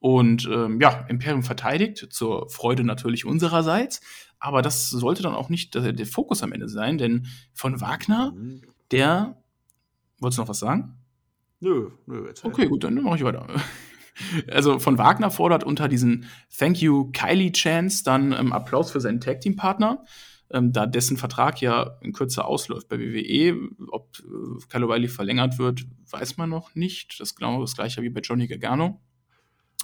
[0.00, 4.00] Und ähm, ja, Imperium verteidigt, zur Freude natürlich unsererseits.
[4.38, 8.32] Aber das sollte dann auch nicht der, der Fokus am Ende sein, denn von Wagner,
[8.32, 8.62] mhm.
[8.90, 9.42] der.
[10.20, 10.96] Wolltest du noch was sagen?
[11.60, 12.50] Nö, nö, erzähl.
[12.50, 13.46] Okay, gut, dann mache ich weiter.
[14.50, 16.26] Also von Wagner fordert unter diesen
[16.56, 20.04] Thank you Kylie Chance dann ähm, Applaus für seinen Tag Team Partner,
[20.50, 23.56] ähm, da dessen Vertrag ja in Kürze ausläuft bei WWE.
[23.90, 27.20] Ob äh, Kyle O'Reilly verlängert wird, weiß man noch nicht.
[27.20, 29.00] Das ist genau das gleiche wie bei Johnny Gargano.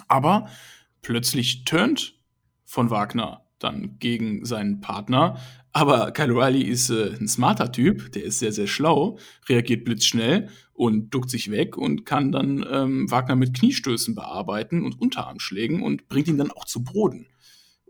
[0.08, 0.48] Aber
[1.02, 2.14] plötzlich turnt
[2.64, 5.38] von Wagner dann gegen seinen Partner.
[5.72, 9.18] Aber Kyle O'Reilly ist äh, ein smarter Typ, der ist sehr, sehr schlau,
[9.48, 15.00] reagiert blitzschnell und duckt sich weg und kann dann ähm, Wagner mit Kniestößen bearbeiten und
[15.00, 17.26] Unterarmschlägen und bringt ihn dann auch zu Boden.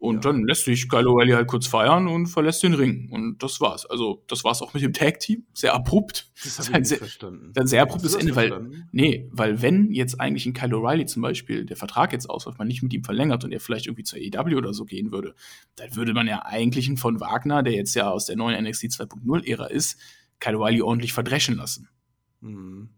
[0.04, 0.32] Und ja.
[0.32, 3.08] dann lässt sich Kyle O'Reilly halt kurz feiern und verlässt den Ring.
[3.10, 3.86] Und das war's.
[3.86, 5.46] Also, das war's auch mit dem Tag-Team.
[5.54, 6.30] Sehr abrupt.
[6.44, 7.52] Das habe ich nicht sehr, verstanden.
[7.56, 11.64] Ein sehr abruptes Ende, weil, nee, weil wenn jetzt eigentlich ein Kyle O'Reilly zum Beispiel
[11.64, 14.58] der Vertrag jetzt ausläuft, man nicht mit ihm verlängert und er vielleicht irgendwie zur AEW
[14.58, 15.34] oder so gehen würde,
[15.76, 18.84] dann würde man ja eigentlich einen von Wagner, der jetzt ja aus der neuen NXT
[18.84, 19.98] 2.0-Ära ist,
[20.38, 21.88] Kyle O'Reilly ordentlich verdreschen lassen.
[22.44, 22.90] Mhm.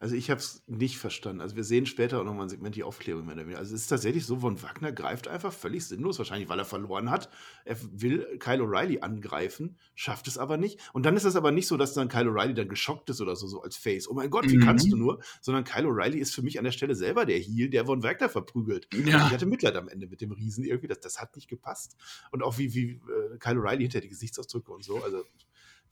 [0.00, 1.40] Also ich habe es nicht verstanden.
[1.40, 3.88] Also wir sehen später auch nochmal ein Segment die Aufklärung mehr oder Also es ist
[3.88, 7.28] tatsächlich so, von Wagner greift einfach völlig sinnlos, wahrscheinlich weil er verloren hat.
[7.64, 10.80] Er will Kyle O'Reilly angreifen, schafft es aber nicht.
[10.94, 13.36] Und dann ist es aber nicht so, dass dann Kyle O'Reilly dann geschockt ist oder
[13.36, 14.08] so, so als Face.
[14.08, 14.62] Oh mein Gott, wie mhm.
[14.62, 15.20] kannst du nur?
[15.40, 18.28] Sondern Kyle O'Reilly ist für mich an der Stelle selber der Heel, der von Wagner
[18.28, 18.88] verprügelt.
[18.94, 19.26] Ja.
[19.26, 20.88] Ich hatte Mitleid am Ende mit dem Riesen irgendwie.
[20.88, 21.96] Das, das hat nicht gepasst.
[22.32, 25.02] Und auch wie, wie äh, Kyle O'Reilly hinter die Gesichtsausdrücke und so.
[25.02, 25.24] Also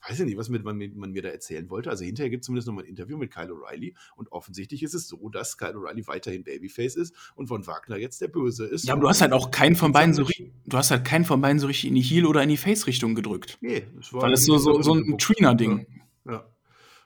[0.09, 1.91] weiß ich nicht, was mit, man, man, mir da erzählen wollte.
[1.91, 5.09] Also hinterher gibt es zumindest nochmal ein Interview mit Kyle O'Reilly und offensichtlich ist es
[5.09, 8.85] so, dass Kyle O'Reilly weiterhin Babyface ist und von Wagner jetzt der Böse ist.
[8.85, 11.41] Ja, aber du hast halt auch keinen von beiden so du hast halt keinen von
[11.41, 13.59] beiden so richtig in die Heel- oder in die Face-Richtung gedrückt.
[13.61, 14.23] Nee, das war.
[14.23, 15.87] Weil das so, so, so ein Trina-Ding.
[16.25, 16.33] Ja.
[16.33, 16.51] ja.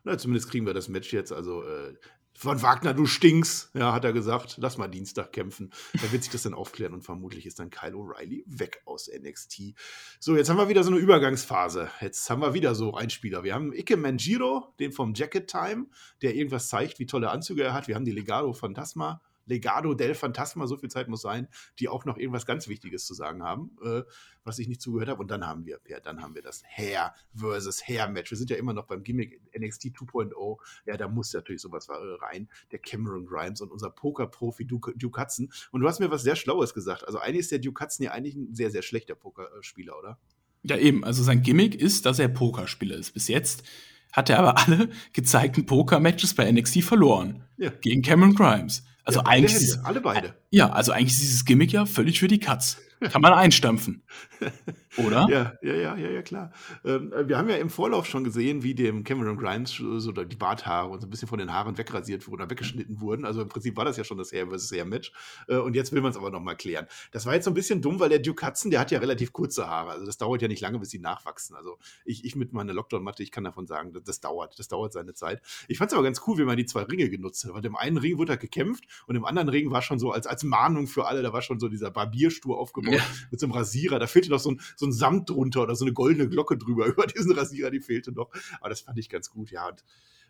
[0.04, 1.32] Na, zumindest kriegen wir das Match jetzt.
[1.32, 1.94] Also äh,
[2.40, 4.56] von Wagner, du stinkst, ja, hat er gesagt.
[4.58, 5.70] Lass mal Dienstag kämpfen.
[5.92, 9.74] Da wird sich das dann aufklären und vermutlich ist dann Kyle O'Reilly weg aus NXT.
[10.20, 11.90] So, jetzt haben wir wieder so eine Übergangsphase.
[12.00, 13.44] Jetzt haben wir wieder so Einspieler.
[13.44, 15.88] Wir haben Ike Manjiro, den vom Jacket Time,
[16.22, 17.88] der irgendwas zeigt, wie tolle Anzüge er hat.
[17.88, 19.20] Wir haben die Legado Phantasma
[19.50, 23.14] Legado del Phantasma, so viel Zeit muss sein, die auch noch irgendwas ganz Wichtiges zu
[23.14, 24.02] sagen haben, äh,
[24.44, 25.20] was ich nicht zugehört habe.
[25.20, 28.30] Und dann haben wir, ja, dann haben wir das Hair versus Hair Match.
[28.30, 30.56] Wir sind ja immer noch beim Gimmick NXT 2.0.
[30.86, 32.48] Ja, da muss natürlich sowas rein.
[32.70, 35.52] Der Cameron Grimes und unser Poker-Profi Duke, Duke Hudson.
[35.72, 37.04] Und du hast mir was sehr Schlaues gesagt.
[37.06, 40.18] Also eigentlich ist der Duke Hudson ja eigentlich ein sehr, sehr schlechter Pokerspieler, oder?
[40.62, 41.04] Ja, eben.
[41.04, 43.12] Also sein Gimmick ist, dass er Pokerspieler ist.
[43.12, 43.64] Bis jetzt
[44.12, 47.44] hat er aber alle gezeigten Poker-Matches bei NXT verloren.
[47.56, 47.70] Ja.
[47.70, 48.84] Gegen Cameron Grimes.
[49.10, 49.54] Also ja, eigentlich.
[49.54, 50.34] Ist, alle beide.
[50.50, 52.78] Ja, also eigentlich ist dieses Gimmick ja völlig für die Katz.
[53.00, 54.02] Kann man einstampfen.
[54.98, 55.26] Oder?
[55.30, 56.52] Ja, ja, ja, ja, ja klar.
[56.84, 60.88] Ähm, wir haben ja im Vorlauf schon gesehen, wie dem Cameron Grimes so die Barthaare
[60.88, 63.24] und so ein bisschen von den Haaren wegrasiert wurden oder weggeschnitten wurden.
[63.24, 65.12] Also im Prinzip war das ja schon das Hair versus Hair Match.
[65.48, 66.86] Äh, und jetzt will man es aber nochmal klären.
[67.12, 69.32] Das war jetzt so ein bisschen dumm, weil der Duke Hudson, der hat ja relativ
[69.32, 69.90] kurze Haare.
[69.92, 71.56] Also das dauert ja nicht lange, bis sie nachwachsen.
[71.56, 74.58] Also ich, ich mit meiner Lockdown-Matte, ich kann davon sagen, das, das, dauert.
[74.58, 75.40] Das dauert seine Zeit.
[75.68, 77.54] Ich fand es aber ganz cool, wie man die zwei Ringe genutzt hat.
[77.54, 80.26] Weil im einen Ring wurde er gekämpft und im anderen Ring war schon so als,
[80.26, 83.04] als Mahnung für alle, da war schon so dieser Barbierstuhl aufgebaut ja.
[83.30, 83.98] mit so einem Rasierer.
[83.98, 86.86] Da fehlte noch so ein, so ein Samt drunter oder so eine goldene Glocke drüber
[86.86, 88.30] über diesen Rasierer, die fehlte noch.
[88.60, 89.68] Aber das fand ich ganz gut, ja.
[89.68, 89.84] Und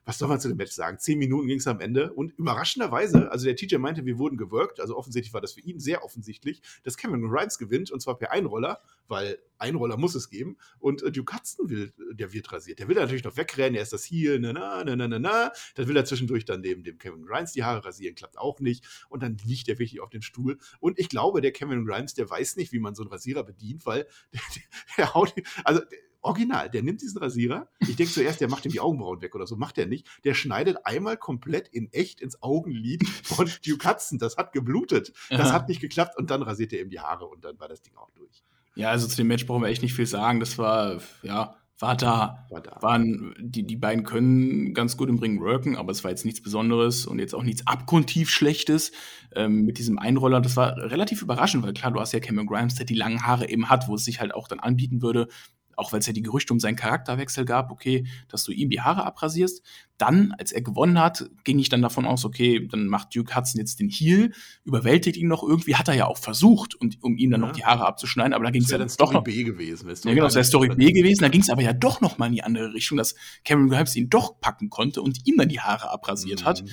[0.05, 0.99] was soll man zu dem Match sagen?
[0.99, 4.81] Zehn Minuten ging es am Ende und überraschenderweise, also der TJ meinte, wir wurden gewirkt,
[4.81, 8.33] also offensichtlich war das für ihn sehr offensichtlich, dass Cameron Grimes gewinnt und zwar per
[8.33, 12.79] Einroller, weil Einroller muss es geben und äh, Duke Hudson will, der wird rasiert.
[12.79, 15.53] Der will natürlich noch wegrennen, er ist das hier, na, na, na, na, na, na.
[15.75, 18.85] Dann will er zwischendurch dann neben dem Cameron Grimes die Haare rasieren, klappt auch nicht
[19.09, 22.29] und dann liegt er wirklich auf dem Stuhl und ich glaube, der Cameron Grimes, der
[22.29, 24.63] weiß nicht, wie man so einen Rasierer bedient, weil der, der,
[24.97, 25.35] der haut,
[25.65, 27.69] also der, Original, der nimmt diesen Rasierer.
[27.81, 29.57] Ich denke zuerst, der macht ihm die Augenbrauen weg oder so.
[29.57, 30.07] Macht er nicht.
[30.25, 34.19] Der schneidet einmal komplett in echt ins Augenlid von Duke Hudson.
[34.19, 35.13] Das hat geblutet.
[35.31, 35.53] Das Aha.
[35.53, 37.97] hat nicht geklappt und dann rasiert er ihm die Haare und dann war das Ding
[37.97, 38.43] auch durch.
[38.75, 40.41] Ja, also zu dem Match brauchen wir echt nicht viel sagen.
[40.41, 42.47] Das war, ja, war da.
[42.51, 42.77] War da.
[42.83, 46.43] Waren, die, die beiden können ganz gut im Ring worken, aber es war jetzt nichts
[46.43, 48.93] Besonderes und jetzt auch nichts abgrundtief Schlechtes
[49.35, 50.41] ähm, mit diesem Einroller.
[50.41, 53.49] Das war relativ überraschend, weil klar, du hast ja Cameron Grimes, der die langen Haare
[53.49, 55.29] eben hat, wo es sich halt auch dann anbieten würde,
[55.77, 58.81] auch weil es ja die Gerüchte um seinen Charakterwechsel gab, okay, dass du ihm die
[58.81, 59.63] Haare abrasierst.
[59.99, 63.59] Dann, als er gewonnen hat, ging ich dann davon aus, okay, dann macht Duke Hudson
[63.59, 64.33] jetzt den Heal,
[64.65, 67.47] überwältigt ihn noch irgendwie, hat er ja auch versucht, und, um ihm dann ja.
[67.47, 69.25] noch die Haare abzuschneiden, aber da ging es ja dann doch noch.
[69.25, 72.01] B gewesen, ja, genau, das wäre Story B gewesen, da ging es aber ja doch
[72.01, 75.37] noch mal in die andere Richtung, dass Cameron Grimes ihn doch packen konnte und ihm
[75.37, 76.47] dann die Haare abrasiert mhm.
[76.47, 76.65] hat.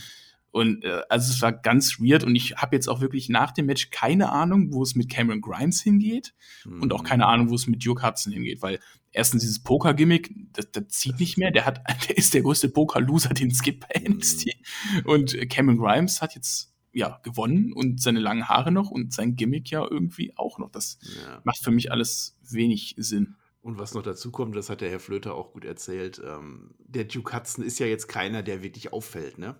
[0.57, 3.67] Und äh, also es war ganz weird und ich habe jetzt auch wirklich nach dem
[3.67, 6.33] Match keine Ahnung, wo es mit Cameron Grimes hingeht
[6.65, 6.81] mhm.
[6.81, 7.29] und auch keine mhm.
[7.29, 8.79] Ahnung, wo es mit Duke Hudson hingeht, weil
[9.11, 11.51] erstens dieses Poker-Gimmick, das, das zieht nicht mehr.
[11.51, 14.47] Der hat, der ist der größte Poker-Loser, den es gibt bei NXT.
[14.47, 15.05] Mhm.
[15.05, 19.69] Und Cameron Grimes hat jetzt ja gewonnen und seine langen Haare noch und sein Gimmick
[19.69, 20.71] ja irgendwie auch noch.
[20.71, 21.39] Das ja.
[21.43, 23.35] macht für mich alles wenig Sinn.
[23.61, 27.03] Und was noch dazu kommt, das hat der Herr Flöter auch gut erzählt, ähm, der
[27.03, 29.55] Duke Hudson ist ja jetzt keiner, der wirklich auffällt, ne?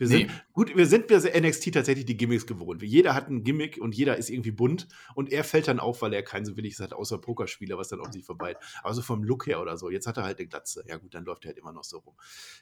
[0.00, 0.32] Wir sind, nee.
[0.54, 2.82] gut, wir sind wir NXT tatsächlich die Gimmicks gewohnt.
[2.82, 6.14] Jeder hat ein Gimmick und jeder ist irgendwie bunt und er fällt dann auf, weil
[6.14, 8.56] er kein so williges hat, außer Pokerspieler, was dann auf sich vorbei.
[8.82, 9.90] Aber so vom Look her oder so.
[9.90, 10.84] Jetzt hat er halt eine Glatze.
[10.88, 12.14] Ja gut, dann läuft er halt immer noch so rum.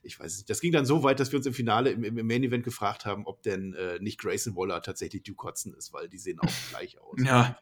[0.03, 0.51] Ich weiß nicht.
[0.51, 3.07] Das ging dann so weit, dass wir uns im Finale, im, im Main Event gefragt
[3.07, 6.51] haben, ob denn äh, nicht Grayson Waller tatsächlich Duke Hudson ist, weil die sehen auch
[6.71, 7.21] gleich aus.
[7.25, 7.57] Ja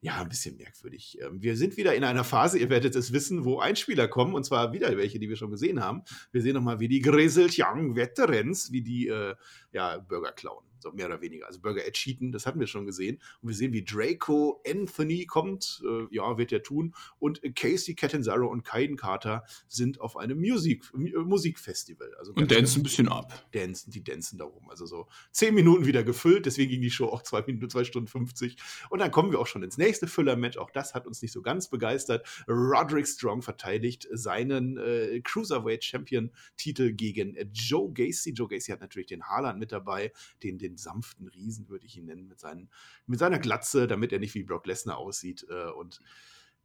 [0.00, 1.18] ja, ein bisschen merkwürdig.
[1.20, 4.44] Ähm, wir sind wieder in einer Phase, ihr werdet es wissen, wo Einspieler kommen, und
[4.44, 6.02] zwar wieder welche, die wir schon gesehen haben.
[6.30, 9.34] Wir sehen nochmal, wie die Grizzled Young Veterans, wie die äh,
[9.72, 11.46] ja, Burger klauen so mehr oder weniger.
[11.46, 13.20] Also Burger Ed Cheaton, das hatten wir schon gesehen.
[13.40, 16.94] Und wir sehen, wie Draco Anthony kommt, äh, ja, wird er tun.
[17.18, 22.14] Und Casey Catanzaro und Kaiden Carter sind auf einem Musik, äh, Musikfestival.
[22.18, 23.46] Also und dancen ein bisschen ab.
[23.52, 24.68] Dancen, die dancen da rum.
[24.70, 28.08] Also so zehn Minuten wieder gefüllt, deswegen ging die Show auch zwei Minuten, zwei Stunden
[28.08, 28.56] 50.
[28.90, 30.58] Und dann kommen wir auch schon ins nächste Füller-Match.
[30.58, 32.26] Auch das hat uns nicht so ganz begeistert.
[32.48, 38.32] Roderick Strong verteidigt seinen äh, Cruiserweight Champion-Titel gegen Joe Gacy.
[38.32, 40.12] Joe Gacy hat natürlich den Haaland mit dabei,
[40.42, 42.70] den, den den sanften Riesen, würde ich ihn nennen, mit, seinen,
[43.06, 45.46] mit seiner Glatze, damit er nicht wie Brock Lesnar aussieht.
[45.48, 46.00] Äh, und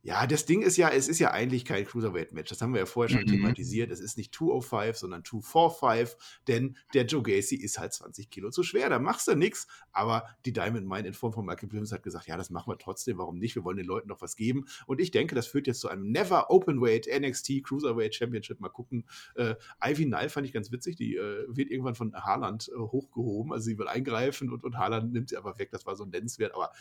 [0.06, 2.50] Ja, das Ding ist ja, es ist ja eigentlich kein Cruiserweight-Match.
[2.50, 3.32] Das haben wir ja vorher schon mhm.
[3.32, 3.90] thematisiert.
[3.90, 6.18] Es ist nicht 205, sondern 245,
[6.50, 8.90] denn der Joe Gacy ist halt 20 Kilo zu schwer.
[8.90, 9.66] Da machst du nichts.
[9.94, 12.78] Aber die Diamond Mine in Form von Michael Blims hat gesagt, ja, das machen wir
[12.78, 13.18] trotzdem.
[13.18, 13.56] Warum nicht?
[13.56, 14.66] Wir wollen den Leuten noch was geben.
[14.88, 18.60] Und ich denke, das führt jetzt zu einem Never Openweight NXT Cruiserweight Championship.
[18.60, 19.06] Mal gucken.
[19.36, 20.98] Äh, Ivy Nile fand ich ganz witzig.
[20.98, 23.54] Die äh, wird irgendwann von Haaland äh, hochgehoben.
[23.54, 25.72] Also sie will eingreifen und, und Haaland nimmt sie einfach weg.
[25.72, 26.54] Das war so nennenswert.
[26.56, 26.74] Aber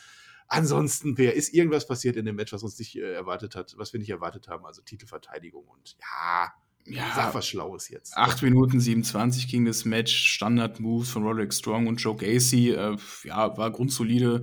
[0.52, 3.92] Ansonsten, wer ist irgendwas passiert in dem Match, was uns nicht äh, erwartet hat, was
[3.92, 4.66] wir nicht erwartet haben?
[4.66, 6.52] Also Titelverteidigung und ja,
[6.86, 8.16] ja, sag was Schlaues jetzt.
[8.16, 13.56] 8 Minuten 27 ging das Match, Standard-Moves von Roderick Strong und Joe Gacy, äh, ja,
[13.56, 14.42] war grundsolide.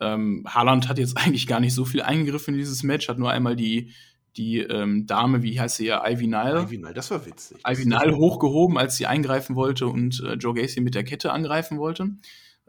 [0.00, 3.30] Ähm, Haaland hat jetzt eigentlich gar nicht so viel eingegriffen in dieses Match, hat nur
[3.30, 3.92] einmal die,
[4.36, 6.62] die ähm, Dame, wie heißt sie ja, Ivy Nile.
[6.64, 7.58] Ivy Nile, das war witzig.
[7.66, 11.78] Ivy Nile hochgehoben, als sie eingreifen wollte und äh, Joe Gacy mit der Kette angreifen
[11.78, 12.10] wollte.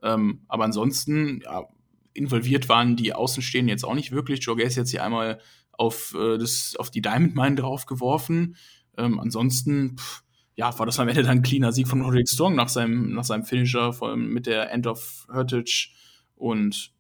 [0.04, 1.67] Ähm, aber ansonsten, ja,
[2.17, 4.43] involviert waren die Außenstehenden jetzt auch nicht wirklich.
[4.43, 5.39] Joe Gacy hat sich einmal
[5.71, 8.56] auf, äh, das, auf die Diamond Mine draufgeworfen.
[8.97, 10.23] Ähm, ansonsten, pff,
[10.56, 13.23] ja, war das am Ende dann ein cleaner Sieg von Roderick Strong nach seinem, nach
[13.23, 15.89] seinem Finisher, allem mit der End of Heritage.
[16.36, 16.93] Und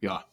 [0.00, 0.26] ja,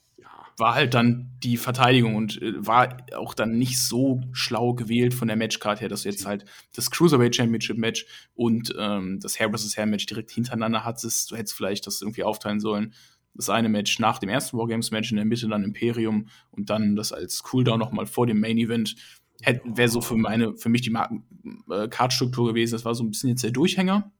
[0.57, 5.29] war halt dann die Verteidigung und äh, war auch dann nicht so schlau gewählt von
[5.29, 6.45] der Matchcard her, dass du jetzt halt
[6.75, 9.77] das Cruiserweight Championship Match und ähm, das Hair vs.
[9.77, 11.31] Hair Match direkt hintereinander hattest.
[11.31, 12.93] Du hättest vielleicht das irgendwie aufteilen sollen
[13.33, 17.11] das eine Match nach dem ersten Wargames-Match, in der Mitte dann Imperium und dann das
[17.11, 18.95] als Cooldown nochmal vor dem Main-Event.
[19.63, 20.95] Wäre so für meine, für mich die
[21.89, 22.73] Kartstruktur äh, gewesen.
[22.73, 24.11] Das war so ein bisschen jetzt der Durchhänger.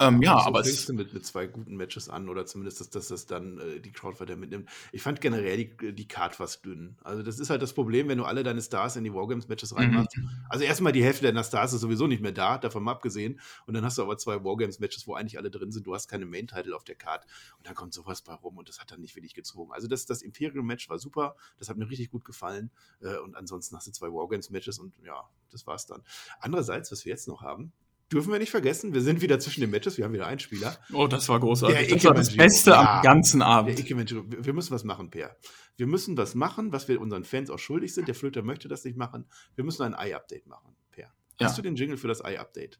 [0.00, 0.88] Ähm, ja, aber es.
[0.88, 4.18] mit, mit zwei guten Matches an oder zumindest, dass, dass das dann äh, die Crowd
[4.20, 4.68] weiter mitnimmt.
[4.90, 6.96] Ich fand generell die, die Card was dünn.
[7.04, 10.16] Also, das ist halt das Problem, wenn du alle deine Stars in die Wargames-Matches reinmachst.
[10.16, 10.30] Mhm.
[10.48, 13.38] Also, erstmal die Hälfte deiner Stars ist sowieso nicht mehr da, davon mal abgesehen.
[13.66, 15.86] Und dann hast du aber zwei Wargames-Matches, wo eigentlich alle drin sind.
[15.86, 17.26] Du hast keine Main-Title auf der Card.
[17.58, 19.72] Und dann kommt sowas bei rum und das hat dann nicht wirklich gezogen.
[19.72, 21.36] Also, das, das Imperium-Match war super.
[21.58, 22.70] Das hat mir richtig gut gefallen.
[23.02, 26.02] Äh, und ansonsten hast du zwei Wargames-Matches und ja, das war's dann.
[26.40, 27.72] Andererseits, was wir jetzt noch haben,
[28.12, 30.78] dürfen wir nicht vergessen, wir sind wieder zwischen den Matches, wir haben wieder einen Spieler.
[30.92, 31.88] Oh, das war großartig.
[31.88, 33.78] Das war das Beste ja, am ganzen Abend.
[33.78, 35.36] wir müssen was machen, Per.
[35.76, 38.08] Wir müssen was machen, was wir unseren Fans auch schuldig sind.
[38.08, 39.26] Der Flöter möchte das nicht machen.
[39.54, 41.12] Wir müssen ein Ei-Update machen, Per.
[41.40, 41.46] Ja.
[41.46, 42.78] Hast du den Jingle für das Ei-Update?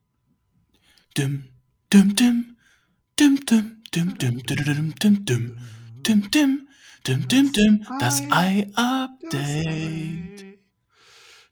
[1.16, 1.48] Dim,
[1.92, 2.56] dim, dim,
[3.18, 5.56] dim, dim, dim, dim, dim, dim, dim, dim,
[6.04, 6.68] dim, dim,
[7.04, 9.66] dim, dim, dim, das Ei-Update.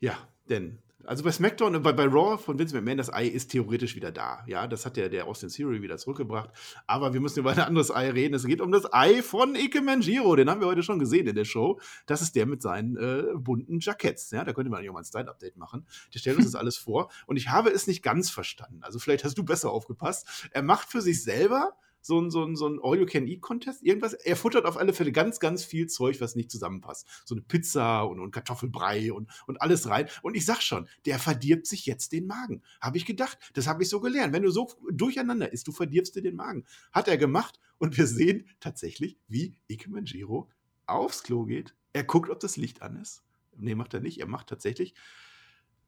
[0.01, 3.51] Ja, denn also bei SmackDown und bei, bei Raw von Vince McMahon, das Ei ist
[3.51, 4.45] theoretisch wieder da.
[4.47, 6.51] Ja, das hat der, der Austin Theory wieder zurückgebracht.
[6.87, 8.35] Aber wir müssen über ein anderes Ei reden.
[8.35, 10.37] Es geht um das Ei von Ike Manjiro.
[10.37, 11.81] Den haben wir heute schon gesehen in der Show.
[12.07, 14.31] Das ist der mit seinen äh, bunten Jackets.
[14.31, 15.87] Ja, da könnte man auch mal ein Style-Update machen.
[16.13, 17.11] Der stellt uns das alles vor.
[17.27, 18.83] Und ich habe es nicht ganz verstanden.
[18.83, 20.49] Also vielleicht hast du besser aufgepasst.
[20.53, 24.13] Er macht für sich selber so ein, so ein, so ein All-You-Can-Eat-Contest, irgendwas.
[24.13, 27.07] Er futtert auf alle Fälle ganz, ganz viel Zeug, was nicht zusammenpasst.
[27.25, 30.07] So eine Pizza und, und Kartoffelbrei und, und alles rein.
[30.21, 32.63] Und ich sag schon, der verdirbt sich jetzt den Magen.
[32.79, 33.39] Habe ich gedacht.
[33.55, 34.35] Das habe ich so gelernt.
[34.35, 36.67] Wenn du so durcheinander isst, du verdirbst dir den Magen.
[36.93, 37.59] Hat er gemacht.
[37.79, 40.51] Und wir sehen tatsächlich, wie Ike Manjiro
[40.87, 41.75] aufs Klo geht.
[41.95, 43.23] Er guckt, ob das Licht an ist.
[43.57, 44.21] Nee, macht er nicht.
[44.21, 44.95] Er macht tatsächlich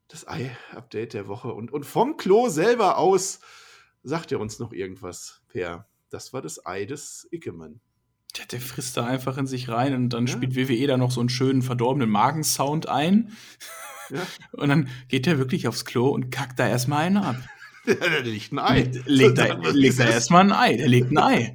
[0.07, 1.53] das Ei-Update der Woche.
[1.53, 3.39] Und, und vom Klo selber aus
[4.01, 5.87] sagt er uns noch irgendwas, Per.
[6.09, 7.79] Das war das Ei des Ickemann.
[8.37, 10.33] Der, der frisst da einfach in sich rein und dann ja.
[10.33, 13.35] spielt WWE da noch so einen schönen verdorbenen Magensound ein.
[14.09, 14.21] Ja.
[14.53, 17.35] Und dann geht der wirklich aufs Klo und kackt da erstmal einen ab.
[17.85, 18.89] der legt ein Ei.
[19.05, 20.77] Legt, da, legt da erstmal ein Ei.
[20.77, 21.53] Der legt ein Ei.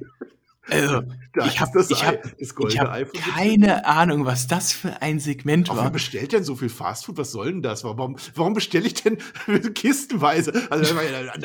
[0.69, 1.01] Also,
[1.33, 1.47] das
[1.89, 5.83] ich habe hab, hab keine Ahnung, was das für ein Segment war.
[5.83, 7.17] Wer bestellt denn so viel Fastfood?
[7.17, 7.83] Was soll denn das?
[7.83, 9.17] Warum, warum bestelle ich denn
[9.73, 10.67] kistenweise?
[10.69, 10.95] Also,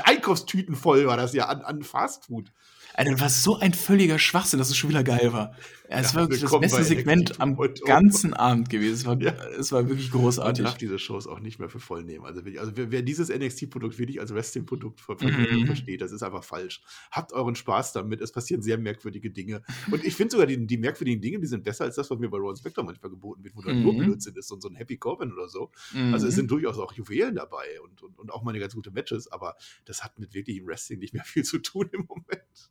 [0.04, 2.52] Einkaufstüten voll war das ja an, an Fastfood.
[2.98, 5.52] Alter, war so ein völliger Schwachsinn, dass es schon wieder geil war.
[5.90, 8.94] Ja, es war wirklich das beste Segment am ganzen Abend gewesen.
[8.94, 9.32] Es war, ja.
[9.58, 10.64] es war wirklich großartig.
[10.64, 12.26] Ich darf diese Shows auch nicht mehr für voll nehmen.
[12.26, 15.66] Also, also wer, wer dieses NXT-Produkt wirklich als Wrestling-Produkt mhm.
[15.66, 16.82] versteht, das ist einfach falsch.
[17.10, 18.20] Habt euren Spaß damit.
[18.20, 19.62] Es passieren sehr merkwürdige Dinge.
[19.90, 22.28] Und ich finde sogar, die, die, merkwürdigen Dinge, die sind besser als das, was mir
[22.28, 23.82] bei Ron Spector manchmal geboten wird, wo mhm.
[23.82, 25.70] nur Blödsinn ist und so ein Happy Corbin oder so.
[25.94, 26.12] Mhm.
[26.12, 28.90] Also es sind durchaus auch Juwelen dabei und, und, und auch mal eine ganz gute
[28.90, 32.70] Matches, aber das hat mit wirklichem Wrestling nicht mehr viel zu tun im Moment.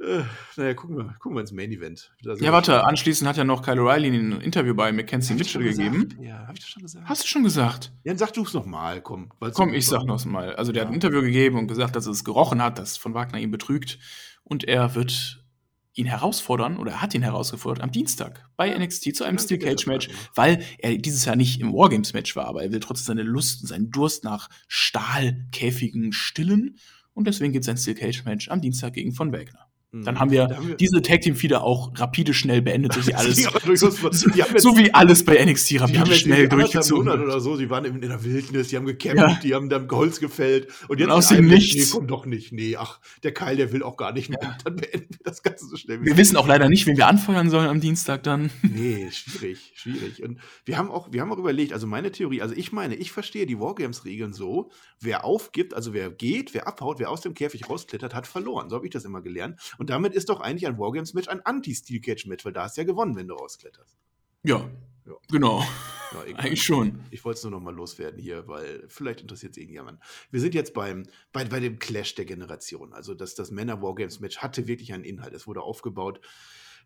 [0.00, 0.22] Äh,
[0.56, 2.10] naja, gucken wir, gucken wir ins Main Event.
[2.22, 6.16] Ja, warte, anschließend hat ja noch Kyle O'Reilly ein Interview bei Mackenzie Mitchell gegeben.
[6.22, 7.06] Ja, hab ich das schon gesagt?
[7.06, 7.92] Hast du schon gesagt?
[8.04, 9.30] Ja, dann sag du es nochmal, komm.
[9.52, 10.54] Komm, ich sag noch mal.
[10.54, 10.86] Also, der ja.
[10.86, 13.98] hat ein Interview gegeben und gesagt, dass es gerochen hat, dass von Wagner ihn betrügt.
[14.42, 15.44] Und er wird
[15.92, 19.86] ihn herausfordern oder er hat ihn herausgefordert am Dienstag bei NXT zu einem Steel Cage
[19.86, 23.22] Match, weil er dieses Jahr nicht im Wargames Match war, aber er will trotzdem seine
[23.22, 26.78] Lust und seinen Durst nach Stahlkäfigen stillen
[27.12, 29.69] und deswegen gibt es ein Steel Cage Match am Dienstag gegen von Wagner.
[29.92, 30.20] Dann mhm.
[30.20, 33.42] haben wir, haben wir diese Tag Team Feeder auch rapide schnell beendet, so wie alles,
[33.74, 37.06] so, so, wie alles bei NXT rapide schnell durchgezogen.
[37.06, 39.38] Monat oder so, sie waren in, in der Wildnis, die haben gekämpft, ja.
[39.42, 41.74] die haben dann Holz gefällt und jetzt aus dem Nichts.
[41.74, 44.38] Nee, komm doch nicht, nee, ach, der Keil, der will auch gar nicht mehr.
[44.40, 44.56] Ja.
[44.62, 46.00] Dann beenden wir das Ganze so schnell.
[46.02, 48.50] Wie wir wissen auch leider nicht, wen wir anfeuern sollen am Dienstag dann.
[48.62, 50.22] Nee, schwierig, schwierig.
[50.22, 53.10] Und wir haben auch, wir haben auch überlegt, also meine Theorie, also ich meine, ich
[53.10, 57.68] verstehe die Wargames-Regeln so, wer aufgibt, also wer geht, wer abhaut, wer aus dem Käfig
[57.68, 58.70] rausklettert, hat verloren.
[58.70, 59.58] So habe ich das immer gelernt.
[59.80, 63.16] Und damit ist doch eigentlich ein Wargames-Match ein Anti-Steel-Cage-Match, weil da hast du ja gewonnen,
[63.16, 63.96] wenn du rauskletterst.
[64.42, 64.68] Ja,
[65.06, 65.14] ja.
[65.30, 65.64] genau.
[66.12, 67.02] Ja, eigentlich schon.
[67.10, 69.98] Ich wollte es nur noch mal loswerden hier, weil vielleicht interessiert es irgendjemand.
[70.30, 72.92] Wir sind jetzt beim, bei, bei dem Clash der Generation.
[72.92, 75.32] Also das, das Männer-Wargames-Match hatte wirklich einen Inhalt.
[75.32, 76.20] Es wurde aufgebaut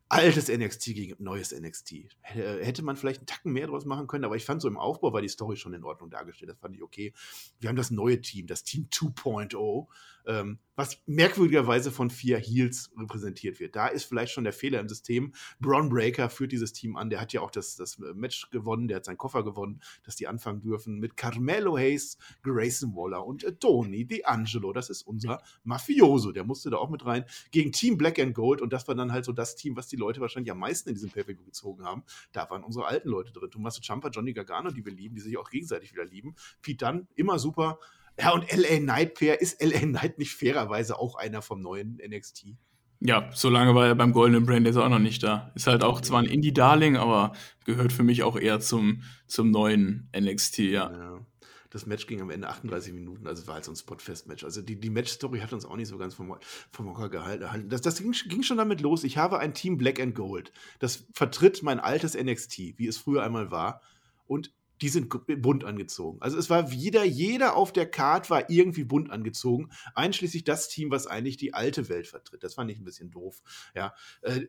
[0.09, 1.95] altes NXT gegen neues NXT.
[2.21, 5.13] Hätte man vielleicht einen Tacken mehr draus machen können, aber ich fand so im Aufbau
[5.13, 6.51] war die Story schon in Ordnung dargestellt.
[6.51, 7.13] Das fand ich okay.
[7.59, 9.87] Wir haben das neue Team, das Team 2.0
[10.27, 13.77] ähm, was merkwürdigerweise von vier Heels repräsentiert wird.
[13.77, 15.33] Da ist vielleicht schon der Fehler im System.
[15.61, 18.97] Braun Breaker führt dieses Team an, der hat ja auch das, das Match gewonnen, der
[18.97, 24.05] hat seinen Koffer gewonnen, dass die anfangen dürfen mit Carmelo Hayes, Grayson Waller und Tony
[24.05, 24.73] D'Angelo.
[24.73, 28.61] Das ist unser Mafioso, der musste da auch mit rein, gegen Team Black and Gold
[28.61, 30.95] und das war dann halt so das Team, was die Leute wahrscheinlich am meisten in
[30.95, 32.03] diesem pay gezogen haben.
[32.33, 33.51] Da waren unsere alten Leute drin.
[33.51, 36.35] Tommaso Ciampa, Johnny Gargano, die wir lieben, die sich auch gegenseitig wieder lieben.
[36.63, 37.79] Pete Dunn, immer super.
[38.19, 42.47] Ja, und LA Knight Pair, ist LA Knight nicht fairerweise auch einer vom neuen NXT?
[43.01, 45.53] Ja, so lange war er beim Goldenen Brand jetzt auch noch nicht da.
[45.55, 47.33] Ist halt auch zwar ein Indie-Darling, aber
[47.67, 50.91] gehört für mich auch eher zum, zum neuen NXT, ja.
[50.91, 51.27] ja.
[51.69, 54.45] Das Match ging am Ende 38 Minuten, also war halt so ein Spotfest-Match.
[54.45, 56.37] Also die, die Match-Story hat uns auch nicht so ganz vom,
[56.71, 57.69] vom Hocker gehalten.
[57.69, 59.03] Das, das ging, ging, schon damit los.
[59.03, 60.53] Ich habe ein Team Black and Gold.
[60.79, 63.83] Das vertritt mein altes NXT, wie es früher einmal war.
[64.27, 66.19] Und die sind bunt angezogen.
[66.21, 70.91] Also es war wieder, jeder auf der Card war irgendwie bunt angezogen, einschließlich das Team,
[70.91, 72.43] was eigentlich die alte Welt vertritt.
[72.43, 73.43] Das fand ich ein bisschen doof.
[73.75, 74.47] Ja, äh,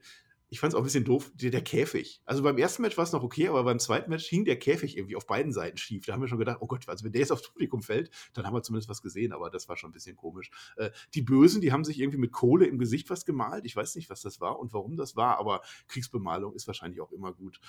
[0.49, 2.21] ich fand es auch ein bisschen doof, der, der, Käfig.
[2.25, 4.95] Also beim ersten Match war es noch okay, aber beim zweiten Match hing der Käfig
[4.95, 6.05] irgendwie auf beiden Seiten schief.
[6.05, 8.45] Da haben wir schon gedacht, oh Gott, also wenn der jetzt aufs Publikum fällt, dann
[8.45, 10.51] haben wir zumindest was gesehen, aber das war schon ein bisschen komisch.
[10.77, 13.65] Äh, die Bösen, die haben sich irgendwie mit Kohle im Gesicht was gemalt.
[13.65, 17.11] Ich weiß nicht, was das war und warum das war, aber Kriegsbemalung ist wahrscheinlich auch
[17.11, 17.59] immer gut.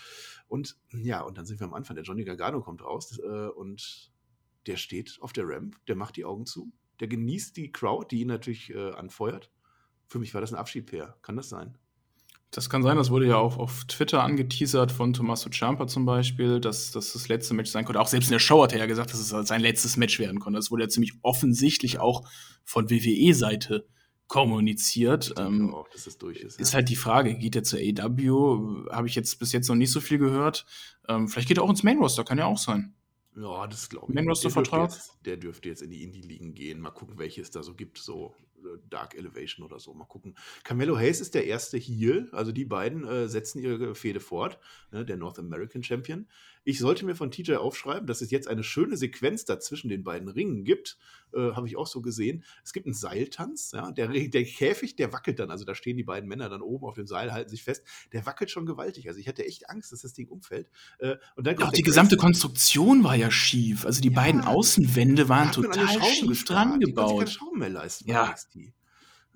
[0.46, 1.96] Und ja, und dann sind wir am Anfang.
[1.96, 4.12] Der Johnny Gargano kommt raus äh, und
[4.66, 8.22] der steht auf der Ramp, der macht die Augen zu, der genießt die Crowd, die
[8.22, 9.50] ihn natürlich äh, anfeuert.
[10.08, 11.16] Für mich war das ein Abschied, Per.
[11.22, 11.78] Kann das sein?
[12.50, 16.60] Das kann sein, das wurde ja auch auf Twitter angeteasert von Tommaso Ciampa zum Beispiel,
[16.60, 18.00] dass das das letzte Match sein konnte.
[18.00, 20.40] Auch selbst in der Show hat er ja gesagt, dass es sein letztes Match werden
[20.40, 20.58] konnte.
[20.58, 22.26] Das wurde ja ziemlich offensichtlich auch
[22.64, 23.86] von WWE-Seite
[24.28, 25.34] kommuniziert.
[25.38, 26.60] Ähm, auch, dass durch ist.
[26.60, 26.76] Ist ja.
[26.76, 28.90] halt die Frage, geht er zur AW?
[28.90, 30.66] Habe ich jetzt bis jetzt noch nicht so viel gehört.
[31.08, 32.94] Ähm, vielleicht geht er auch ins Main Roster, kann ja auch sein.
[33.36, 34.14] Ja, das glaube ich.
[34.14, 34.92] Main Roster Vertrag?
[35.24, 36.80] Der dürfte jetzt in die Indie-Ligen gehen.
[36.80, 37.98] Mal gucken, welche es da so gibt.
[37.98, 38.34] So
[38.88, 39.94] Dark Elevation oder so.
[39.94, 40.36] Mal gucken.
[40.64, 44.58] Camelo Hayes ist der erste Heel, also die beiden äh, setzen ihre Fehde fort,
[44.90, 46.26] ne, der North American Champion.
[46.68, 50.28] Ich sollte mir von TJ aufschreiben, dass es jetzt eine schöne Sequenz dazwischen den beiden
[50.28, 50.98] Ringen gibt.
[51.32, 52.42] Äh, Habe ich auch so gesehen.
[52.64, 55.52] Es gibt einen Seiltanz, ja, der, der Käfig, der wackelt dann.
[55.52, 57.84] Also da stehen die beiden Männer dann oben auf dem Seil, halten sich fest.
[58.12, 59.06] Der wackelt schon gewaltig.
[59.06, 60.68] Also ich hatte echt Angst, dass das Ding umfällt.
[60.98, 63.86] Äh, und dann ja, auch die gesamte Konstruktion war ja schief.
[63.86, 67.12] Also die ja, beiden Außenwände waren total schief dran gebaut.
[67.12, 68.10] Die keine Schrauben mehr leisten.
[68.10, 68.34] Ja.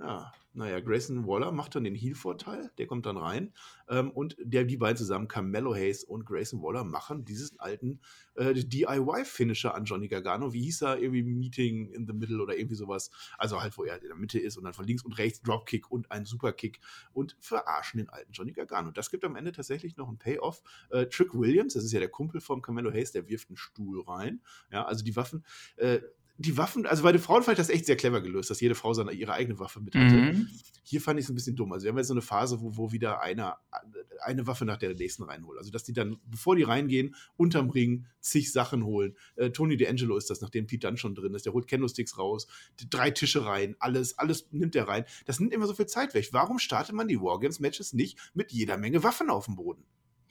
[0.01, 3.53] Ja, naja, Grayson Waller macht dann den Heal-Vorteil, der kommt dann rein.
[3.89, 8.01] Ähm, und der, die beiden zusammen, Carmelo Hayes und Grayson Waller, machen diesen alten
[8.35, 10.53] äh, DIY-Finisher an Johnny Gargano.
[10.53, 10.99] Wie hieß er?
[10.99, 13.11] Irgendwie Meeting in the Middle oder irgendwie sowas.
[13.39, 15.91] Also halt, wo er in der Mitte ist und dann von links und rechts Dropkick
[15.91, 16.81] und ein Superkick
[17.13, 18.91] und verarschen den alten Johnny Gargano.
[18.91, 20.63] Das gibt am Ende tatsächlich noch ein Payoff.
[20.89, 24.01] Äh, Trick Williams, das ist ja der Kumpel von Carmelo Hayes, der wirft einen Stuhl
[24.01, 24.41] rein.
[24.73, 25.45] Ja, also die Waffen.
[25.77, 26.01] Äh,
[26.41, 28.75] die Waffen, also bei den Frauen fand ich das echt sehr clever gelöst, dass jede
[28.75, 30.15] Frau seine, ihre eigene Waffe mit hatte.
[30.15, 30.49] Mhm.
[30.83, 31.71] Hier fand ich es ein bisschen dumm.
[31.73, 33.59] Also wir haben jetzt so eine Phase, wo, wo wieder einer
[34.23, 35.59] eine Waffe nach der nächsten reinholt.
[35.59, 39.17] Also dass die dann, bevor die reingehen, unterm Ring zig Sachen holen.
[39.37, 41.45] Äh, Tony D'Angelo ist das, nachdem Pete dann schon drin ist.
[41.45, 42.47] Der holt Candlesticks raus,
[42.89, 45.05] drei Tische rein, alles, alles nimmt er rein.
[45.27, 46.29] Das nimmt immer so viel Zeit weg.
[46.33, 49.85] Warum startet man die Wargames-Matches nicht mit jeder Menge Waffen auf dem Boden?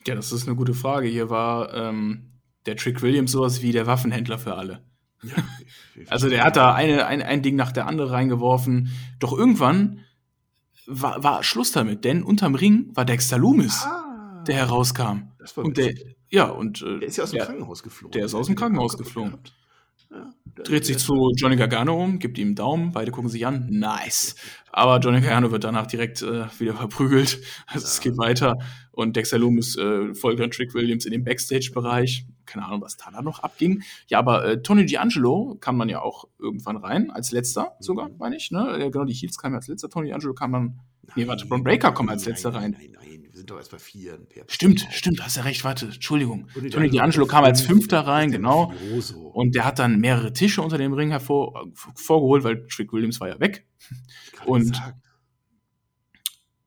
[0.06, 1.06] Ja, das ist eine gute Frage.
[1.06, 2.32] Hier war ähm,
[2.66, 4.84] der Trick Williams sowas wie der Waffenhändler für alle.
[5.22, 5.34] Ja,
[6.08, 8.90] also der hat da eine, ein, ein Ding nach der andere reingeworfen.
[9.18, 10.00] Doch irgendwann
[10.86, 15.32] war, war Schluss damit, denn unterm Ring war Dexter Loomis, ah, der herauskam.
[15.56, 15.94] Und der,
[16.30, 18.12] ja, und äh, der ist ja aus dem Krankenhaus geflogen.
[18.12, 19.38] Der ist aus dem Krankenhaus geflogen.
[20.10, 20.32] Ja,
[20.64, 24.34] Dreht sich zu Johnny Gargano um, gibt ihm einen Daumen, beide gucken sich an, nice.
[24.72, 27.40] Aber Johnny Gargano wird danach direkt äh, wieder verprügelt.
[27.66, 27.90] Also ja.
[27.92, 28.58] es geht weiter
[28.90, 32.26] und Dexter Loomis äh, folgt dann Trick Williams in den Backstage-Bereich.
[32.44, 33.82] Keine Ahnung, was da noch abging.
[34.08, 38.16] Ja, aber äh, Tony D'Angelo kam man ja auch irgendwann rein, als letzter sogar, mhm.
[38.18, 38.50] meine ich.
[38.50, 38.90] Ne?
[38.92, 39.88] Genau, die Heels kamen als letzter.
[39.88, 40.80] Tony D'Angelo kam dann
[41.16, 42.72] nee, warte, Braun Breaker kommt als letzter rein.
[42.72, 44.18] Nein, nein, wir sind doch erst bei vier.
[44.48, 46.48] Stimmt, stimmt, hast ja recht, warte, Entschuldigung.
[46.70, 48.72] Tony D'Angelo kam als Fünfter rein, genau.
[49.32, 53.28] Und der hat dann mehrere Tische unter dem Ring hervor, vorgeholt, weil Trick Williams war
[53.28, 53.66] ja weg.
[54.46, 54.80] Und.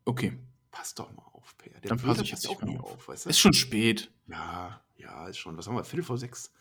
[0.05, 0.33] Okay.
[0.71, 1.79] Pass doch mal auf, Per.
[1.79, 2.93] Der dann passe ich jetzt auch nie auf.
[2.93, 3.29] auf weißt du?
[3.29, 4.11] Ist schon spät.
[4.27, 5.55] Ja, ja, ist schon.
[5.57, 5.83] Was haben wir?
[5.83, 6.51] Viertel vor sechs.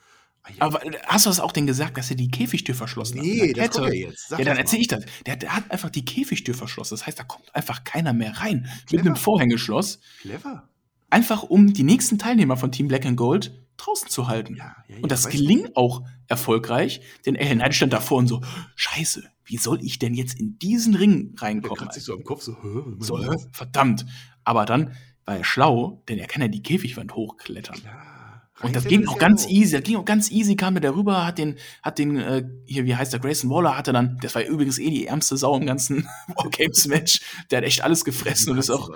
[0.45, 0.51] Ah.
[0.59, 3.25] Aber hast du das auch denn gesagt, dass er die Käfigtür verschlossen hat?
[3.25, 4.29] Nee, das kommt ja jetzt.
[4.29, 5.05] Sag ja, dann erzähle ich das.
[5.27, 6.95] Der, der, hat einfach die Käfigtür verschlossen.
[6.95, 8.69] Das heißt, da kommt einfach keiner mehr rein.
[8.87, 9.03] Clever.
[9.03, 10.01] Mit einem Vorhängeschloss.
[10.21, 10.69] Clever.
[11.11, 14.57] Einfach um die nächsten Teilnehmer von Team Black and Gold draußen zu halten.
[14.57, 15.77] Ja, ja, ja, und das gelingt du?
[15.77, 18.43] auch erfolgreich, denn LA Knight stand davor und so,
[18.77, 21.77] scheiße, wie soll ich denn jetzt in diesen Ring reinkommen?
[21.77, 22.57] Der kratzt sich so am Kopf so,
[22.99, 23.19] so
[23.53, 24.07] verdammt.
[24.45, 27.77] Aber dann war er schlau, denn er kann ja die Käfigwand hochklettern.
[27.77, 28.22] Klar.
[28.61, 31.39] Und das ging auch ganz easy, das ging auch ganz easy, kam er darüber, hat
[31.39, 34.79] den, hat den, äh, hier, wie heißt der, Grayson Waller hatte dann, das war übrigens
[34.79, 38.91] eh die ärmste Sau im ganzen Wargames-Match, der hat echt alles gefressen und ist auch.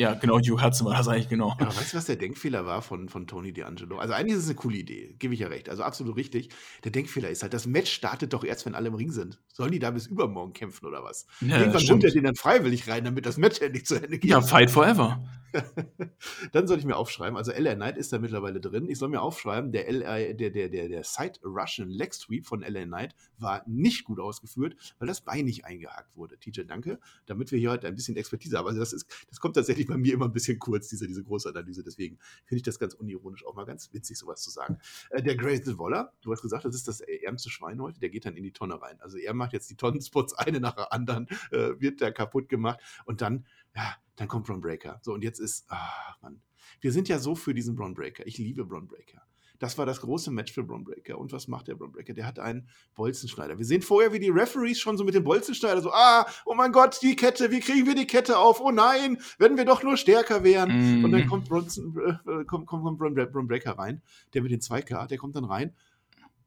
[0.00, 1.54] Ja, genau, Hugh Hudson war das eigentlich genau.
[1.60, 3.98] Ja, weißt du, was der Denkfehler war von, von Tony D'Angelo?
[3.98, 5.68] Also eigentlich ist es eine coole Idee, gebe ich ja recht.
[5.68, 6.48] Also absolut richtig.
[6.84, 9.38] Der Denkfehler ist halt, das Match startet doch erst, wenn alle im Ring sind.
[9.52, 11.26] Sollen die da bis übermorgen kämpfen oder was?
[11.42, 14.30] Ja, Irgendwann holt er den dann freiwillig rein, damit das Match endlich zu Ende geht.
[14.30, 15.22] Ja, Fight Forever.
[16.52, 18.88] dann soll ich mir aufschreiben, also LA Knight ist da mittlerweile drin.
[18.88, 22.60] Ich soll mir aufschreiben, der, LA, der, der, der, der Side Russian Leg Sweep von
[22.60, 26.38] LA Knight war nicht gut ausgeführt, weil das Bein nicht eingehakt wurde.
[26.38, 28.66] TJ, danke, damit wir hier heute ein bisschen Expertise haben.
[28.66, 31.48] Also das, ist, das kommt tatsächlich bei mir immer ein bisschen kurz, diese, diese große
[31.48, 31.82] Analyse.
[31.82, 34.78] Deswegen finde ich das ganz unironisch auch mal ganz witzig, sowas zu sagen.
[35.10, 38.24] Äh, der Grayson Waller, du hast gesagt, das ist das ärmste Schwein heute, der geht
[38.24, 39.00] dann in die Tonne rein.
[39.00, 42.80] Also er macht jetzt die Tonnenspots eine nach der anderen, äh, wird da kaputt gemacht
[43.04, 45.00] und dann, ja, dann kommt Braun Breaker.
[45.02, 46.40] So, und jetzt ist, ah, Mann.
[46.80, 48.26] Wir sind ja so für diesen Braun Breaker.
[48.26, 49.22] Ich liebe Braun Breaker.
[49.60, 51.18] Das war das große Match für Braun Breaker.
[51.18, 52.14] Und was macht der Braun Breaker?
[52.14, 53.58] Der hat einen Bolzenschneider.
[53.58, 56.72] Wir sehen vorher, wie die Referees schon so mit dem Bolzenschneider so, ah, oh mein
[56.72, 58.60] Gott, die Kette, wie kriegen wir die Kette auf?
[58.60, 61.00] Oh nein, wenn wir doch nur stärker wären.
[61.00, 61.04] Mm.
[61.04, 64.02] Und dann kommt, Bronson, äh, kommt, kommt, kommt Braun Breaker rein,
[64.34, 65.74] der mit den 2K, der kommt dann rein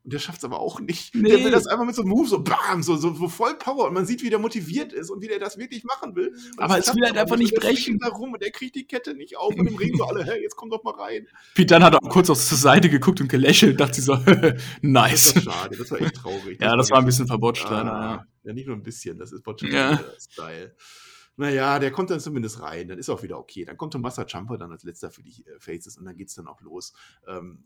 [0.04, 1.16] und der schafft es aber auch nicht.
[1.16, 1.30] Nee.
[1.30, 3.88] Der will das einfach mit so einem Move, so bam, so, so, so, voll Power.
[3.88, 6.36] Und man sieht, wie der motiviert ist und wie der das wirklich machen will.
[6.58, 8.00] Und aber es will halt einfach nicht brechen.
[8.00, 10.42] Da rum und der kriegt die Kette nicht auf und im Ring so alle, hey,
[10.42, 11.28] jetzt komm doch mal rein.
[11.56, 14.18] Pete Dunne hat auch kurz auf zur Seite geguckt und gelächelt, dachte so,
[14.82, 15.36] nice.
[15.36, 16.60] Das war schade, das war echt traurig.
[16.60, 18.26] ja, das war ein bisschen verbotscht, ah, ja.
[18.44, 20.76] ja, nicht nur ein bisschen, das ist Botched-Style.
[21.36, 23.66] Naja, der kommt dann zumindest rein, dann ist auch wieder okay.
[23.66, 26.48] Dann kommt Tomasa Jumper dann als letzter für die äh, Faces und dann geht's dann
[26.48, 26.94] auch los.
[27.28, 27.64] Ähm,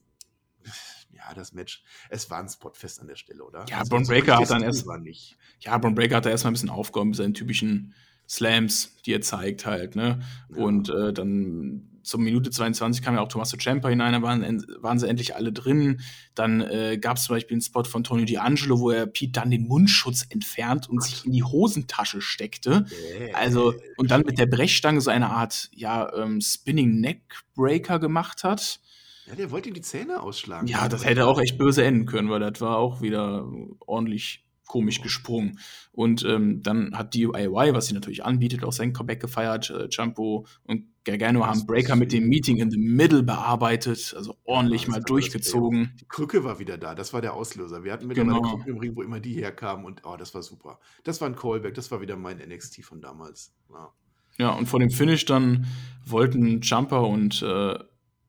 [1.12, 3.66] ja, das Match, es war ein Spotfest an der Stelle, oder?
[3.70, 5.38] Ja, also, Braun Breaker hat dann erst nicht.
[5.60, 7.94] Ja, Braun Breaker hat da erstmal ein bisschen aufgehoben mit seinen typischen
[8.30, 10.20] Slams, die er zeigt halt, ne?
[10.50, 10.64] Ja.
[10.64, 14.98] Und äh, dann zur Minute 22 kam ja auch Tommaso Ciampa hinein, da waren, waren
[14.98, 16.00] sie endlich alle drin.
[16.36, 19.52] Dann äh, gab es zum Beispiel einen Spot von Tony D'Angelo, wo er Pete dann
[19.52, 22.86] den Mundschutz entfernt und sich in die Hosentasche steckte.
[23.34, 27.24] Also, und dann mit der Brechstange so eine Art, ja, ähm, Spinning Neck
[27.56, 28.80] Breaker gemacht hat.
[29.28, 30.68] Ja, der wollte ihm die Zähne ausschlagen.
[30.68, 33.46] Ja, das hätte auch echt böse enden können, weil das war auch wieder
[33.86, 35.60] ordentlich komisch gesprungen.
[35.92, 39.70] Und ähm, dann hat DIY, was sie natürlich anbietet, auch sein Comeback gefeiert.
[39.70, 44.84] Äh, Jumbo und Gargano haben Breaker mit dem Meeting in the Middle bearbeitet, also ordentlich
[44.84, 45.96] ja, mal durchgezogen.
[46.02, 47.84] Die Krücke war wieder da, das war der Auslöser.
[47.84, 48.56] Wir hatten mittlerweile genau.
[48.56, 50.80] Krücken im Ring, wo immer die herkamen und oh, das war super.
[51.06, 53.54] Das war ein Callback, das war wieder mein NXT von damals.
[53.70, 53.94] Ja,
[54.38, 55.66] ja und vor dem Finish dann
[56.06, 57.80] wollten Jumper und äh,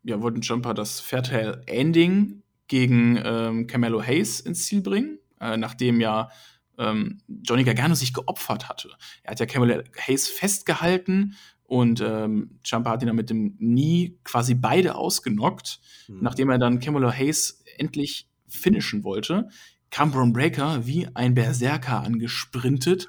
[0.02, 6.00] ja, wollten Jumper das Fairtail Ending gegen ähm, Camelo Hayes ins Ziel bringen, äh, nachdem
[6.00, 6.30] ja
[6.78, 8.90] ähm, Johnny Gargano sich geopfert hatte.
[9.22, 11.34] Er hat ja Camelo Hayes festgehalten
[11.64, 15.80] und ähm, Jumper hat ihn dann mit dem Knie quasi beide ausgenockt.
[16.08, 16.18] Mhm.
[16.22, 19.48] Nachdem er dann Camelo Hayes endlich finishen wollte,
[19.90, 23.08] kam Braun Breaker wie ein Berserker angesprintet.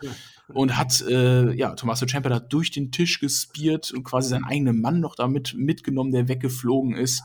[0.54, 4.82] Und hat äh, ja Tommaso Ciampa da durch den Tisch gespiert und quasi seinen eigenen
[4.82, 7.22] Mann noch damit mitgenommen, der weggeflogen ist.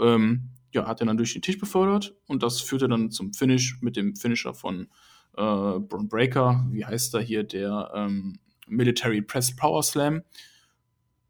[0.00, 3.80] Ähm, ja, hat er dann durch den Tisch befördert und das führte dann zum Finish
[3.80, 4.88] mit dem Finisher von
[5.36, 6.66] äh, Braun Breaker.
[6.70, 7.44] Wie heißt er hier?
[7.44, 10.22] Der ähm, Military Press Power Slam.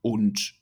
[0.01, 0.55] Und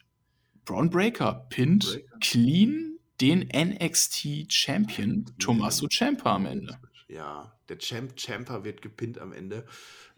[0.65, 2.19] Braun Breaker pinnt Breaker.
[2.21, 6.79] clean den NXT Champion Tommaso Ciampa am Ende.
[7.09, 9.67] Ja, der Champ Champer wird gepinnt am Ende.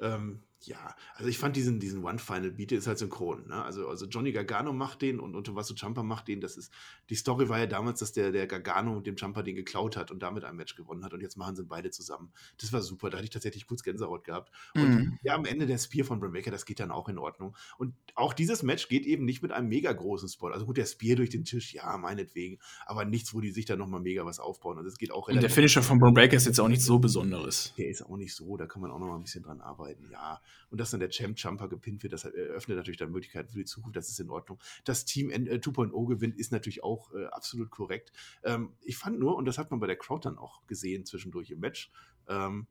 [0.00, 3.46] Ähm, ja, also ich fand diesen, diesen One-Final-Beat, ist halt synchron.
[3.46, 3.62] Ne?
[3.62, 6.40] Also, also Johnny Gargano macht den und, und Tommaso Ciampa macht den.
[6.40, 6.72] Das ist,
[7.10, 10.20] die Story war ja damals, dass der, der Gargano dem Ciampa den geklaut hat und
[10.22, 12.32] damit ein Match gewonnen hat und jetzt machen sie beide zusammen.
[12.58, 14.50] Das war super, da hatte ich tatsächlich kurz Gänsehaut gehabt.
[14.74, 15.18] Und mhm.
[15.22, 17.56] ja, am Ende der Spear von Bram Baker, das geht dann auch in Ordnung.
[17.78, 20.48] Und auch dieses Match geht eben nicht mit einem mega großen Spot.
[20.48, 23.78] Also gut, der Spear durch den Tisch, ja, meinetwegen, aber nichts, wo die sich dann
[23.78, 24.78] nochmal mega was aufbauen.
[24.78, 26.98] Also es geht auch Und der Finisher von Bram Baker ist jetzt auch nicht so
[26.98, 27.72] Besonderes.
[27.78, 30.40] Der ist auch nicht so, da kann man auch nochmal ein bisschen dran arbeiten, ja.
[30.70, 33.64] Und dass dann der Champ Jumper gepinnt wird, das eröffnet natürlich dann Möglichkeiten für die
[33.64, 34.60] Zukunft, das ist in Ordnung.
[34.84, 38.12] Das Team äh, 2.0 gewinnt, ist natürlich auch äh, absolut korrekt.
[38.42, 41.50] Ähm, ich fand nur, und das hat man bei der Crowd dann auch gesehen zwischendurch
[41.50, 41.90] im Match,
[42.28, 42.66] ähm,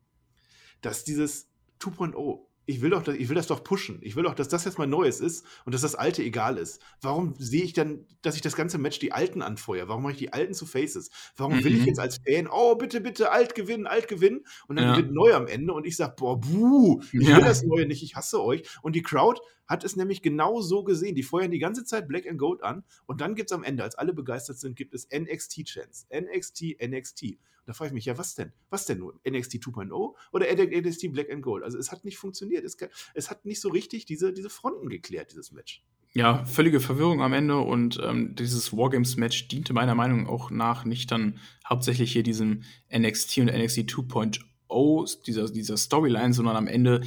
[0.81, 3.99] dass dieses 2.0 ich will doch, ich will das doch pushen.
[4.01, 6.82] Ich will doch, dass das jetzt mal Neues ist und dass das Alte egal ist.
[7.01, 9.88] Warum sehe ich dann, dass ich das ganze Match die Alten anfeuere?
[9.88, 11.09] Warum mache ich die Alten zu Faces?
[11.38, 11.63] Warum mhm.
[11.63, 11.88] will ich mhm.
[11.88, 14.97] jetzt als Fan, oh, bitte, bitte, alt gewinnen, alt gewinnen und dann ja.
[14.97, 17.38] wird neu am Ende und ich sage, boah, buh, ich ja.
[17.38, 18.63] will das Neue nicht, ich hasse euch.
[18.82, 21.16] Und die Crowd hat es nämlich genau so gesehen.
[21.16, 23.84] Die feuern die ganze Zeit Black and Gold an und dann gibt es am Ende,
[23.84, 26.07] als alle begeistert sind, gibt es NXT-Chance.
[26.13, 27.38] NXT, NXT.
[27.66, 28.51] Da frage ich mich, ja, was denn?
[28.70, 29.20] Was denn nur?
[29.28, 31.63] NXT 2.0 oder NXT Black and Gold?
[31.63, 32.63] Also es hat nicht funktioniert.
[32.63, 32.78] Es,
[33.13, 35.84] es, hat nicht so richtig diese, diese Fronten geklärt, dieses Match.
[36.13, 41.11] Ja, völlige Verwirrung am Ende und ähm, dieses Wargames-Match diente meiner Meinung auch nach nicht
[41.11, 42.63] dann hauptsächlich hier diesem
[42.95, 47.01] NXT und NXT 2.0, dieser, dieser Storyline, sondern am Ende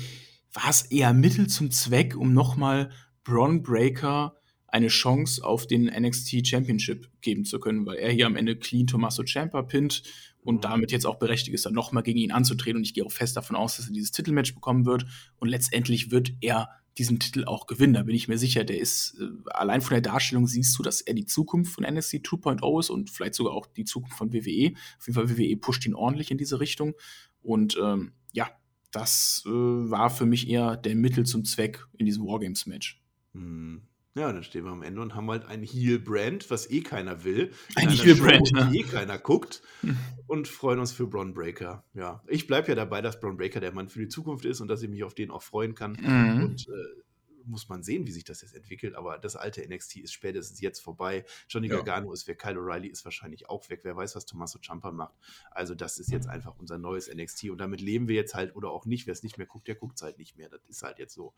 [0.53, 2.90] war es eher Mittel zum Zweck, um nochmal
[3.24, 4.34] Braun Breaker
[4.68, 8.86] eine Chance auf den NXT Championship geben zu können, weil er hier am Ende clean
[8.86, 10.03] Tommaso Ciampa pinnt
[10.42, 10.61] und mhm.
[10.61, 12.78] damit jetzt auch berechtigt ist, dann nochmal gegen ihn anzutreten.
[12.78, 15.07] Und ich gehe auch fest davon aus, dass er dieses Titelmatch bekommen wird.
[15.38, 16.68] Und letztendlich wird er
[16.99, 17.94] diesen Titel auch gewinnen.
[17.94, 18.64] Da bin ich mir sicher.
[18.64, 22.16] Der ist, äh, allein von der Darstellung siehst du, dass er die Zukunft von NXT
[22.16, 24.72] 2.0 ist und vielleicht sogar auch die Zukunft von WWE.
[24.99, 26.94] Auf jeden Fall, WWE pusht ihn ordentlich in diese Richtung.
[27.40, 28.51] Und ähm, ja,
[28.91, 33.03] das äh, war für mich eher der Mittel zum Zweck in diesem Wargames-Match.
[33.32, 33.82] Mhm.
[34.18, 37.53] Ja, dann stehen wir am Ende und haben halt ein Heel-Brand, was eh keiner will.
[37.76, 38.64] Ein Heel-Brand, ja.
[38.64, 39.62] Die eh keiner guckt.
[39.82, 39.97] Hm.
[40.26, 41.84] Und freuen uns für Braun Breaker.
[41.95, 44.66] Ja, ich bleibe ja dabei, dass Braun Breaker der Mann für die Zukunft ist und
[44.66, 45.97] dass ich mich auf den auch freuen kann.
[46.01, 46.43] Mhm.
[46.43, 47.03] Und äh,
[47.49, 48.94] muss man sehen, wie sich das jetzt entwickelt.
[48.94, 51.24] Aber das alte NXT ist spätestens jetzt vorbei.
[51.49, 51.76] Johnny ja.
[51.76, 53.80] Gargano ist weg, Kyle O'Reilly ist wahrscheinlich auch weg.
[53.82, 55.14] Wer weiß, was Tommaso Ciampa macht.
[55.51, 58.70] Also das ist jetzt einfach unser neues NXT und damit leben wir jetzt halt oder
[58.70, 59.07] auch nicht.
[59.07, 60.49] Wer es nicht mehr guckt, der guckt es halt nicht mehr.
[60.49, 61.34] Das ist halt jetzt so.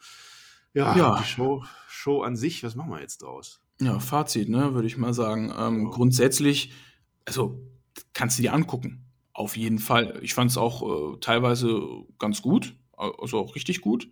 [0.73, 1.19] Ja, ja.
[1.19, 3.61] die Show, Show an sich, was machen wir jetzt draus?
[3.81, 5.53] Ja, Fazit, ne, würde ich mal sagen.
[5.57, 5.91] Ähm, oh.
[5.91, 6.73] Grundsätzlich,
[7.25, 7.61] also
[8.13, 9.05] kannst du dir angucken.
[9.33, 10.19] Auf jeden Fall.
[10.23, 11.81] Ich fand es auch äh, teilweise
[12.19, 14.11] ganz gut, also auch richtig gut.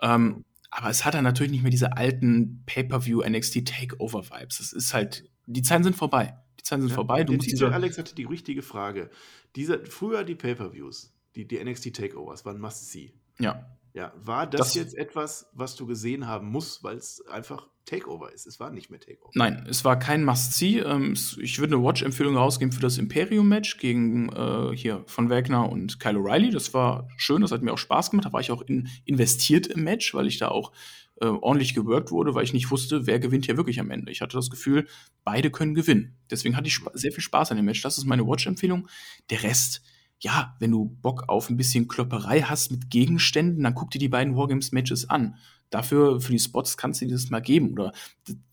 [0.00, 4.58] Ähm, aber es hat dann natürlich nicht mehr diese alten Pay-per-view NXT Takeover Vibes.
[4.58, 6.38] Das ist halt, die Zeiten sind vorbei.
[6.58, 7.24] Die Zeiten sind ja, vorbei.
[7.24, 9.10] Du musst Alex hatte die richtige Frage.
[9.56, 13.12] Diese, früher die Pay-per-views, die, die NXT Takeovers waren Must-See.
[13.40, 13.76] Ja.
[13.92, 18.32] Ja, war das, das, jetzt etwas, was du gesehen haben musst, weil es einfach Takeover
[18.32, 18.46] ist?
[18.46, 19.32] Es war nicht mehr Takeover.
[19.34, 20.78] Nein, es war kein Must-See.
[20.78, 25.98] Ähm, ich würde eine Watch-Empfehlung rausgeben für das Imperium-Match gegen äh, hier von Wagner und
[25.98, 26.52] Kyle O'Reilly.
[26.52, 28.26] Das war schön, das hat mir auch Spaß gemacht.
[28.26, 30.72] Da war ich auch in, investiert im Match, weil ich da auch
[31.20, 34.12] äh, ordentlich gewirkt wurde, weil ich nicht wusste, wer gewinnt hier wirklich am Ende.
[34.12, 34.86] Ich hatte das Gefühl,
[35.24, 36.16] beide können gewinnen.
[36.30, 37.82] Deswegen hatte ich sehr viel Spaß an dem Match.
[37.82, 38.88] Das ist meine Watch-Empfehlung.
[39.30, 39.82] Der Rest
[40.20, 44.08] ja, wenn du Bock auf ein bisschen Klopperei hast mit Gegenständen, dann guck dir die
[44.08, 45.36] beiden Wargames-Matches an.
[45.70, 47.72] Dafür, für die Spots kannst du dir das mal geben.
[47.72, 47.92] Oder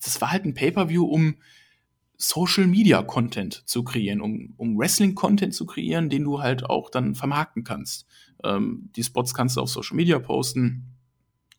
[0.01, 1.35] das war halt ein Pay-Per-View, um
[2.17, 8.07] Social-Media-Content zu kreieren, um, um Wrestling-Content zu kreieren, den du halt auch dann vermarkten kannst.
[8.43, 10.95] Ähm, die Spots kannst du auf Social Media posten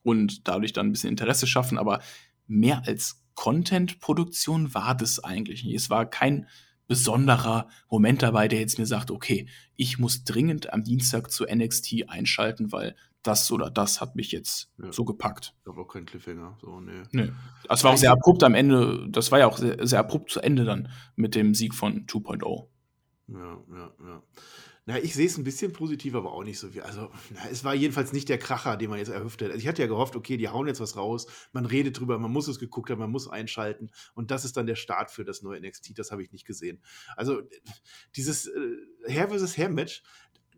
[0.02, 2.00] und dadurch dann ein bisschen Interesse schaffen, aber
[2.46, 5.76] mehr als Content-Produktion war das eigentlich nicht.
[5.76, 6.48] Es war kein
[6.88, 12.08] besonderer Moment dabei, der jetzt mir sagt, okay, ich muss dringend am Dienstag zu NXT
[12.08, 14.92] einschalten, weil das oder das hat mich jetzt ja.
[14.92, 15.54] so gepackt.
[15.60, 16.56] Ich habe auch keinen Cliffhanger.
[16.60, 17.02] So, nee.
[17.12, 17.30] nee.
[17.68, 19.06] Das war auch sehr abrupt am Ende.
[19.10, 22.66] Das war ja auch sehr, sehr abrupt zu Ende dann mit dem Sieg von 2.0.
[23.28, 24.22] Ja, ja, ja.
[24.88, 26.80] Na, ich sehe es ein bisschen positiv, aber auch nicht so viel.
[26.80, 29.50] Also, na, es war jedenfalls nicht der Kracher, den man jetzt erhofft hat.
[29.50, 32.32] Also, ich hatte ja gehofft, okay, die hauen jetzt was raus, man redet drüber, man
[32.32, 35.42] muss es geguckt haben, man muss einschalten und das ist dann der Start für das
[35.42, 35.98] neue NXT.
[35.98, 36.80] Das habe ich nicht gesehen.
[37.16, 37.42] Also,
[38.16, 39.58] dieses äh, Hair vs.
[39.58, 40.02] Hair Match,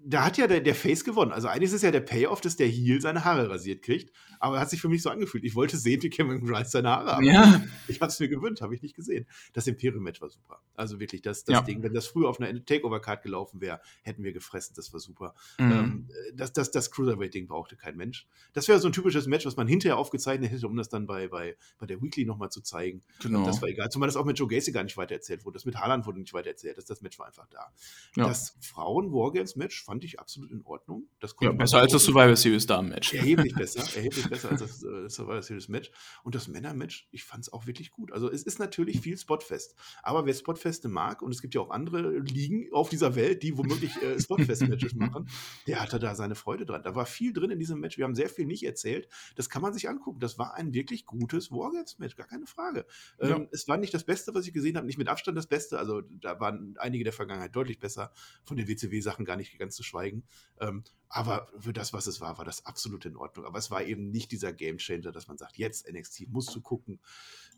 [0.03, 1.32] da hat ja der, der, Face gewonnen.
[1.32, 4.12] Also eigentlich ist es ja der Payoff, dass der Heel seine Haare rasiert kriegt.
[4.38, 5.44] Aber er hat sich für mich so angefühlt.
[5.44, 7.22] Ich wollte sehen, wie Cameron Grimes seine Haare hat.
[7.22, 7.62] Ja.
[7.88, 9.26] Ich habe es mir gewöhnt, habe ich nicht gesehen.
[9.53, 10.61] Das Imperium-Match war super.
[10.74, 11.62] Also wirklich, das, das ja.
[11.62, 14.74] Ding, wenn das früher auf einer Takeover-Card gelaufen wäre, hätten wir gefressen.
[14.76, 15.34] Das war super.
[15.59, 15.72] Mhm.
[15.72, 18.26] Ähm, das, das, das Cruiserweight-Ding brauchte kein Mensch.
[18.55, 21.28] Das wäre so ein typisches Match, was man hinterher aufgezeichnet hätte, um das dann bei,
[21.28, 23.03] bei, bei der Weekly nochmal zu zeigen.
[23.20, 23.40] Genau.
[23.40, 23.90] Und das war egal.
[23.90, 25.55] Zumal das auch mit Joe Gacy gar nicht weitererzählt wurde.
[25.55, 26.78] Das mit Haaland wurde nicht weitererzählt.
[26.78, 27.72] Das, das Match war einfach da.
[28.16, 28.26] Ja.
[28.26, 31.09] Das Frauen-Wargames-Match fand ich absolut in Ordnung.
[31.41, 33.12] ja, besser als das Survivor Series Damen-Match.
[33.12, 35.91] Erheblich besser, erheblich besser als das äh, Survivor Series Match.
[36.22, 38.12] Und das Männer-Match, ich fand es auch wirklich gut.
[38.12, 39.74] Also es ist natürlich viel Spotfest.
[40.05, 43.59] Aber wer Spotfeste mag, und es gibt ja auch andere Ligen auf dieser Welt, die
[43.59, 45.28] womöglich äh, Spotfest-Matches machen,
[45.66, 46.84] der hatte da seine Freude dran.
[46.84, 47.99] Da war viel drin in diesem Match.
[47.99, 49.09] Wir haben sehr viel nicht erzählt.
[49.34, 50.20] Das kann man sich angucken.
[50.20, 52.86] Das war ein wirklich gutes Wargames-Match, gar keine Frage.
[53.18, 53.47] Ähm, ja.
[53.51, 55.80] Es war nicht das Beste, was ich gesehen habe, nicht mit Abstand das Beste.
[55.80, 58.12] Also da waren einige der Vergangenheit deutlich besser.
[58.45, 60.24] Von den WCW-Sachen gar nicht ganz zu schweigen.
[60.61, 63.47] Ähm, aber für das, was es war, war das absolut in Ordnung.
[63.47, 66.61] Aber es war eben nicht dieser Game Changer, dass man sagt, jetzt NXT musst du
[66.61, 67.01] gucken.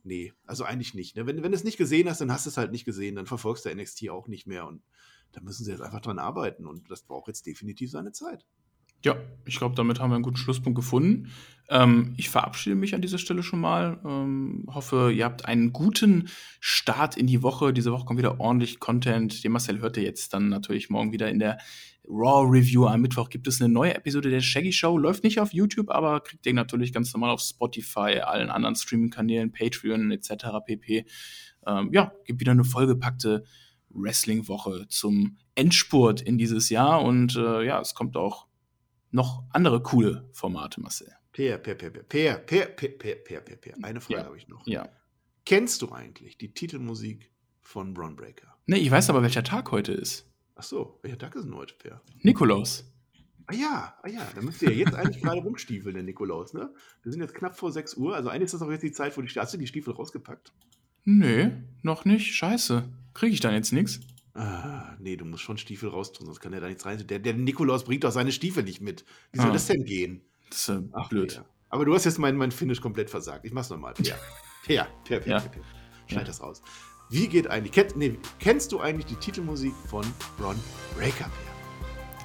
[0.04, 1.16] Nee, also eigentlich nicht.
[1.16, 1.26] Ne?
[1.26, 3.26] Wenn, wenn du es nicht gesehen hast, dann hast du es halt nicht gesehen, dann
[3.26, 4.82] verfolgst du NXT auch nicht mehr und
[5.32, 8.46] da müssen sie jetzt einfach dran arbeiten und das braucht jetzt definitiv seine Zeit.
[9.04, 11.32] Ja, ich glaube, damit haben wir einen guten Schlusspunkt gefunden.
[11.68, 14.00] Ähm, ich verabschiede mich an dieser Stelle schon mal.
[14.04, 16.28] Ähm, hoffe, ihr habt einen guten
[16.60, 17.72] Start in die Woche.
[17.72, 19.42] Diese Woche kommt wieder ordentlich Content.
[19.42, 21.58] Den Marcel hört ihr jetzt dann natürlich morgen wieder in der
[22.12, 22.86] Raw Review.
[22.86, 24.98] Am Mittwoch gibt es eine neue Episode der Shaggy Show.
[24.98, 29.52] Läuft nicht auf YouTube, aber kriegt ihr natürlich ganz normal auf Spotify, allen anderen Streaming-Kanälen,
[29.52, 30.46] Patreon etc.
[30.64, 31.06] pp.
[31.66, 33.44] Ähm, ja, gibt wieder eine vollgepackte
[33.88, 37.02] Wrestling-Woche zum Endspurt in dieses Jahr.
[37.02, 38.46] Und äh, ja, es kommt auch
[39.10, 41.12] noch andere coole Formate, Marcel.
[41.32, 43.74] Per, per, per, per, per, per, per, per, per, per, per.
[43.82, 44.26] Eine Frage ja.
[44.26, 44.66] habe ich noch.
[44.66, 44.88] Ja.
[45.46, 48.54] Kennst du eigentlich die Titelmusik von Braun Breaker?
[48.66, 50.31] Nee, ich weiß aber, welcher Tag heute ist.
[50.54, 52.00] Ach so, welcher Tag ist denn heute, Per?
[52.22, 52.84] Nikolaus.
[53.46, 56.72] Ah ja, ah ja, da müsst ihr ja jetzt eigentlich gerade rumstiefeln, der Nikolaus, ne?
[57.02, 59.16] Wir sind jetzt knapp vor 6 Uhr, also eigentlich ist das auch jetzt die Zeit,
[59.16, 60.52] wo die Hast du die Stiefel rausgepackt?
[61.04, 61.50] Nee,
[61.82, 62.34] noch nicht.
[62.34, 62.88] Scheiße.
[63.14, 64.00] Kriege ich dann jetzt nichts?
[64.34, 67.04] Ah, nee, du musst schon Stiefel raustun, sonst kann er da nichts rein.
[67.06, 69.04] Der, der Nikolaus bringt doch seine Stiefel nicht mit.
[69.32, 69.52] Wie soll ah.
[69.52, 70.22] das denn gehen?
[70.48, 71.34] Das ist äh, Ach, blöd.
[71.34, 71.44] Ja.
[71.68, 73.44] Aber du hast jetzt mein, mein Finish komplett versagt.
[73.44, 73.94] Ich mach's nochmal.
[74.68, 75.40] Ja, per, per, ja.
[75.40, 75.62] per, per.
[76.06, 76.26] Schneid ja.
[76.26, 76.62] das raus.
[77.12, 77.72] Wie geht eigentlich.
[77.72, 80.02] Kennt, nee, kennst du eigentlich die Titelmusik von
[80.38, 80.58] Bron
[80.96, 81.30] Breaker?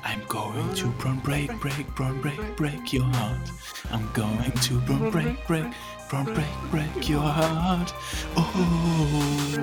[0.06, 3.52] I'm going to Bron Break, Break, Bron Break, Break your heart.
[3.92, 5.66] I'm going to Bron Break, Break,
[6.10, 7.94] Bron Break, Break your heart.
[8.38, 9.58] Oh.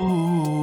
[0.00, 0.61] Oh.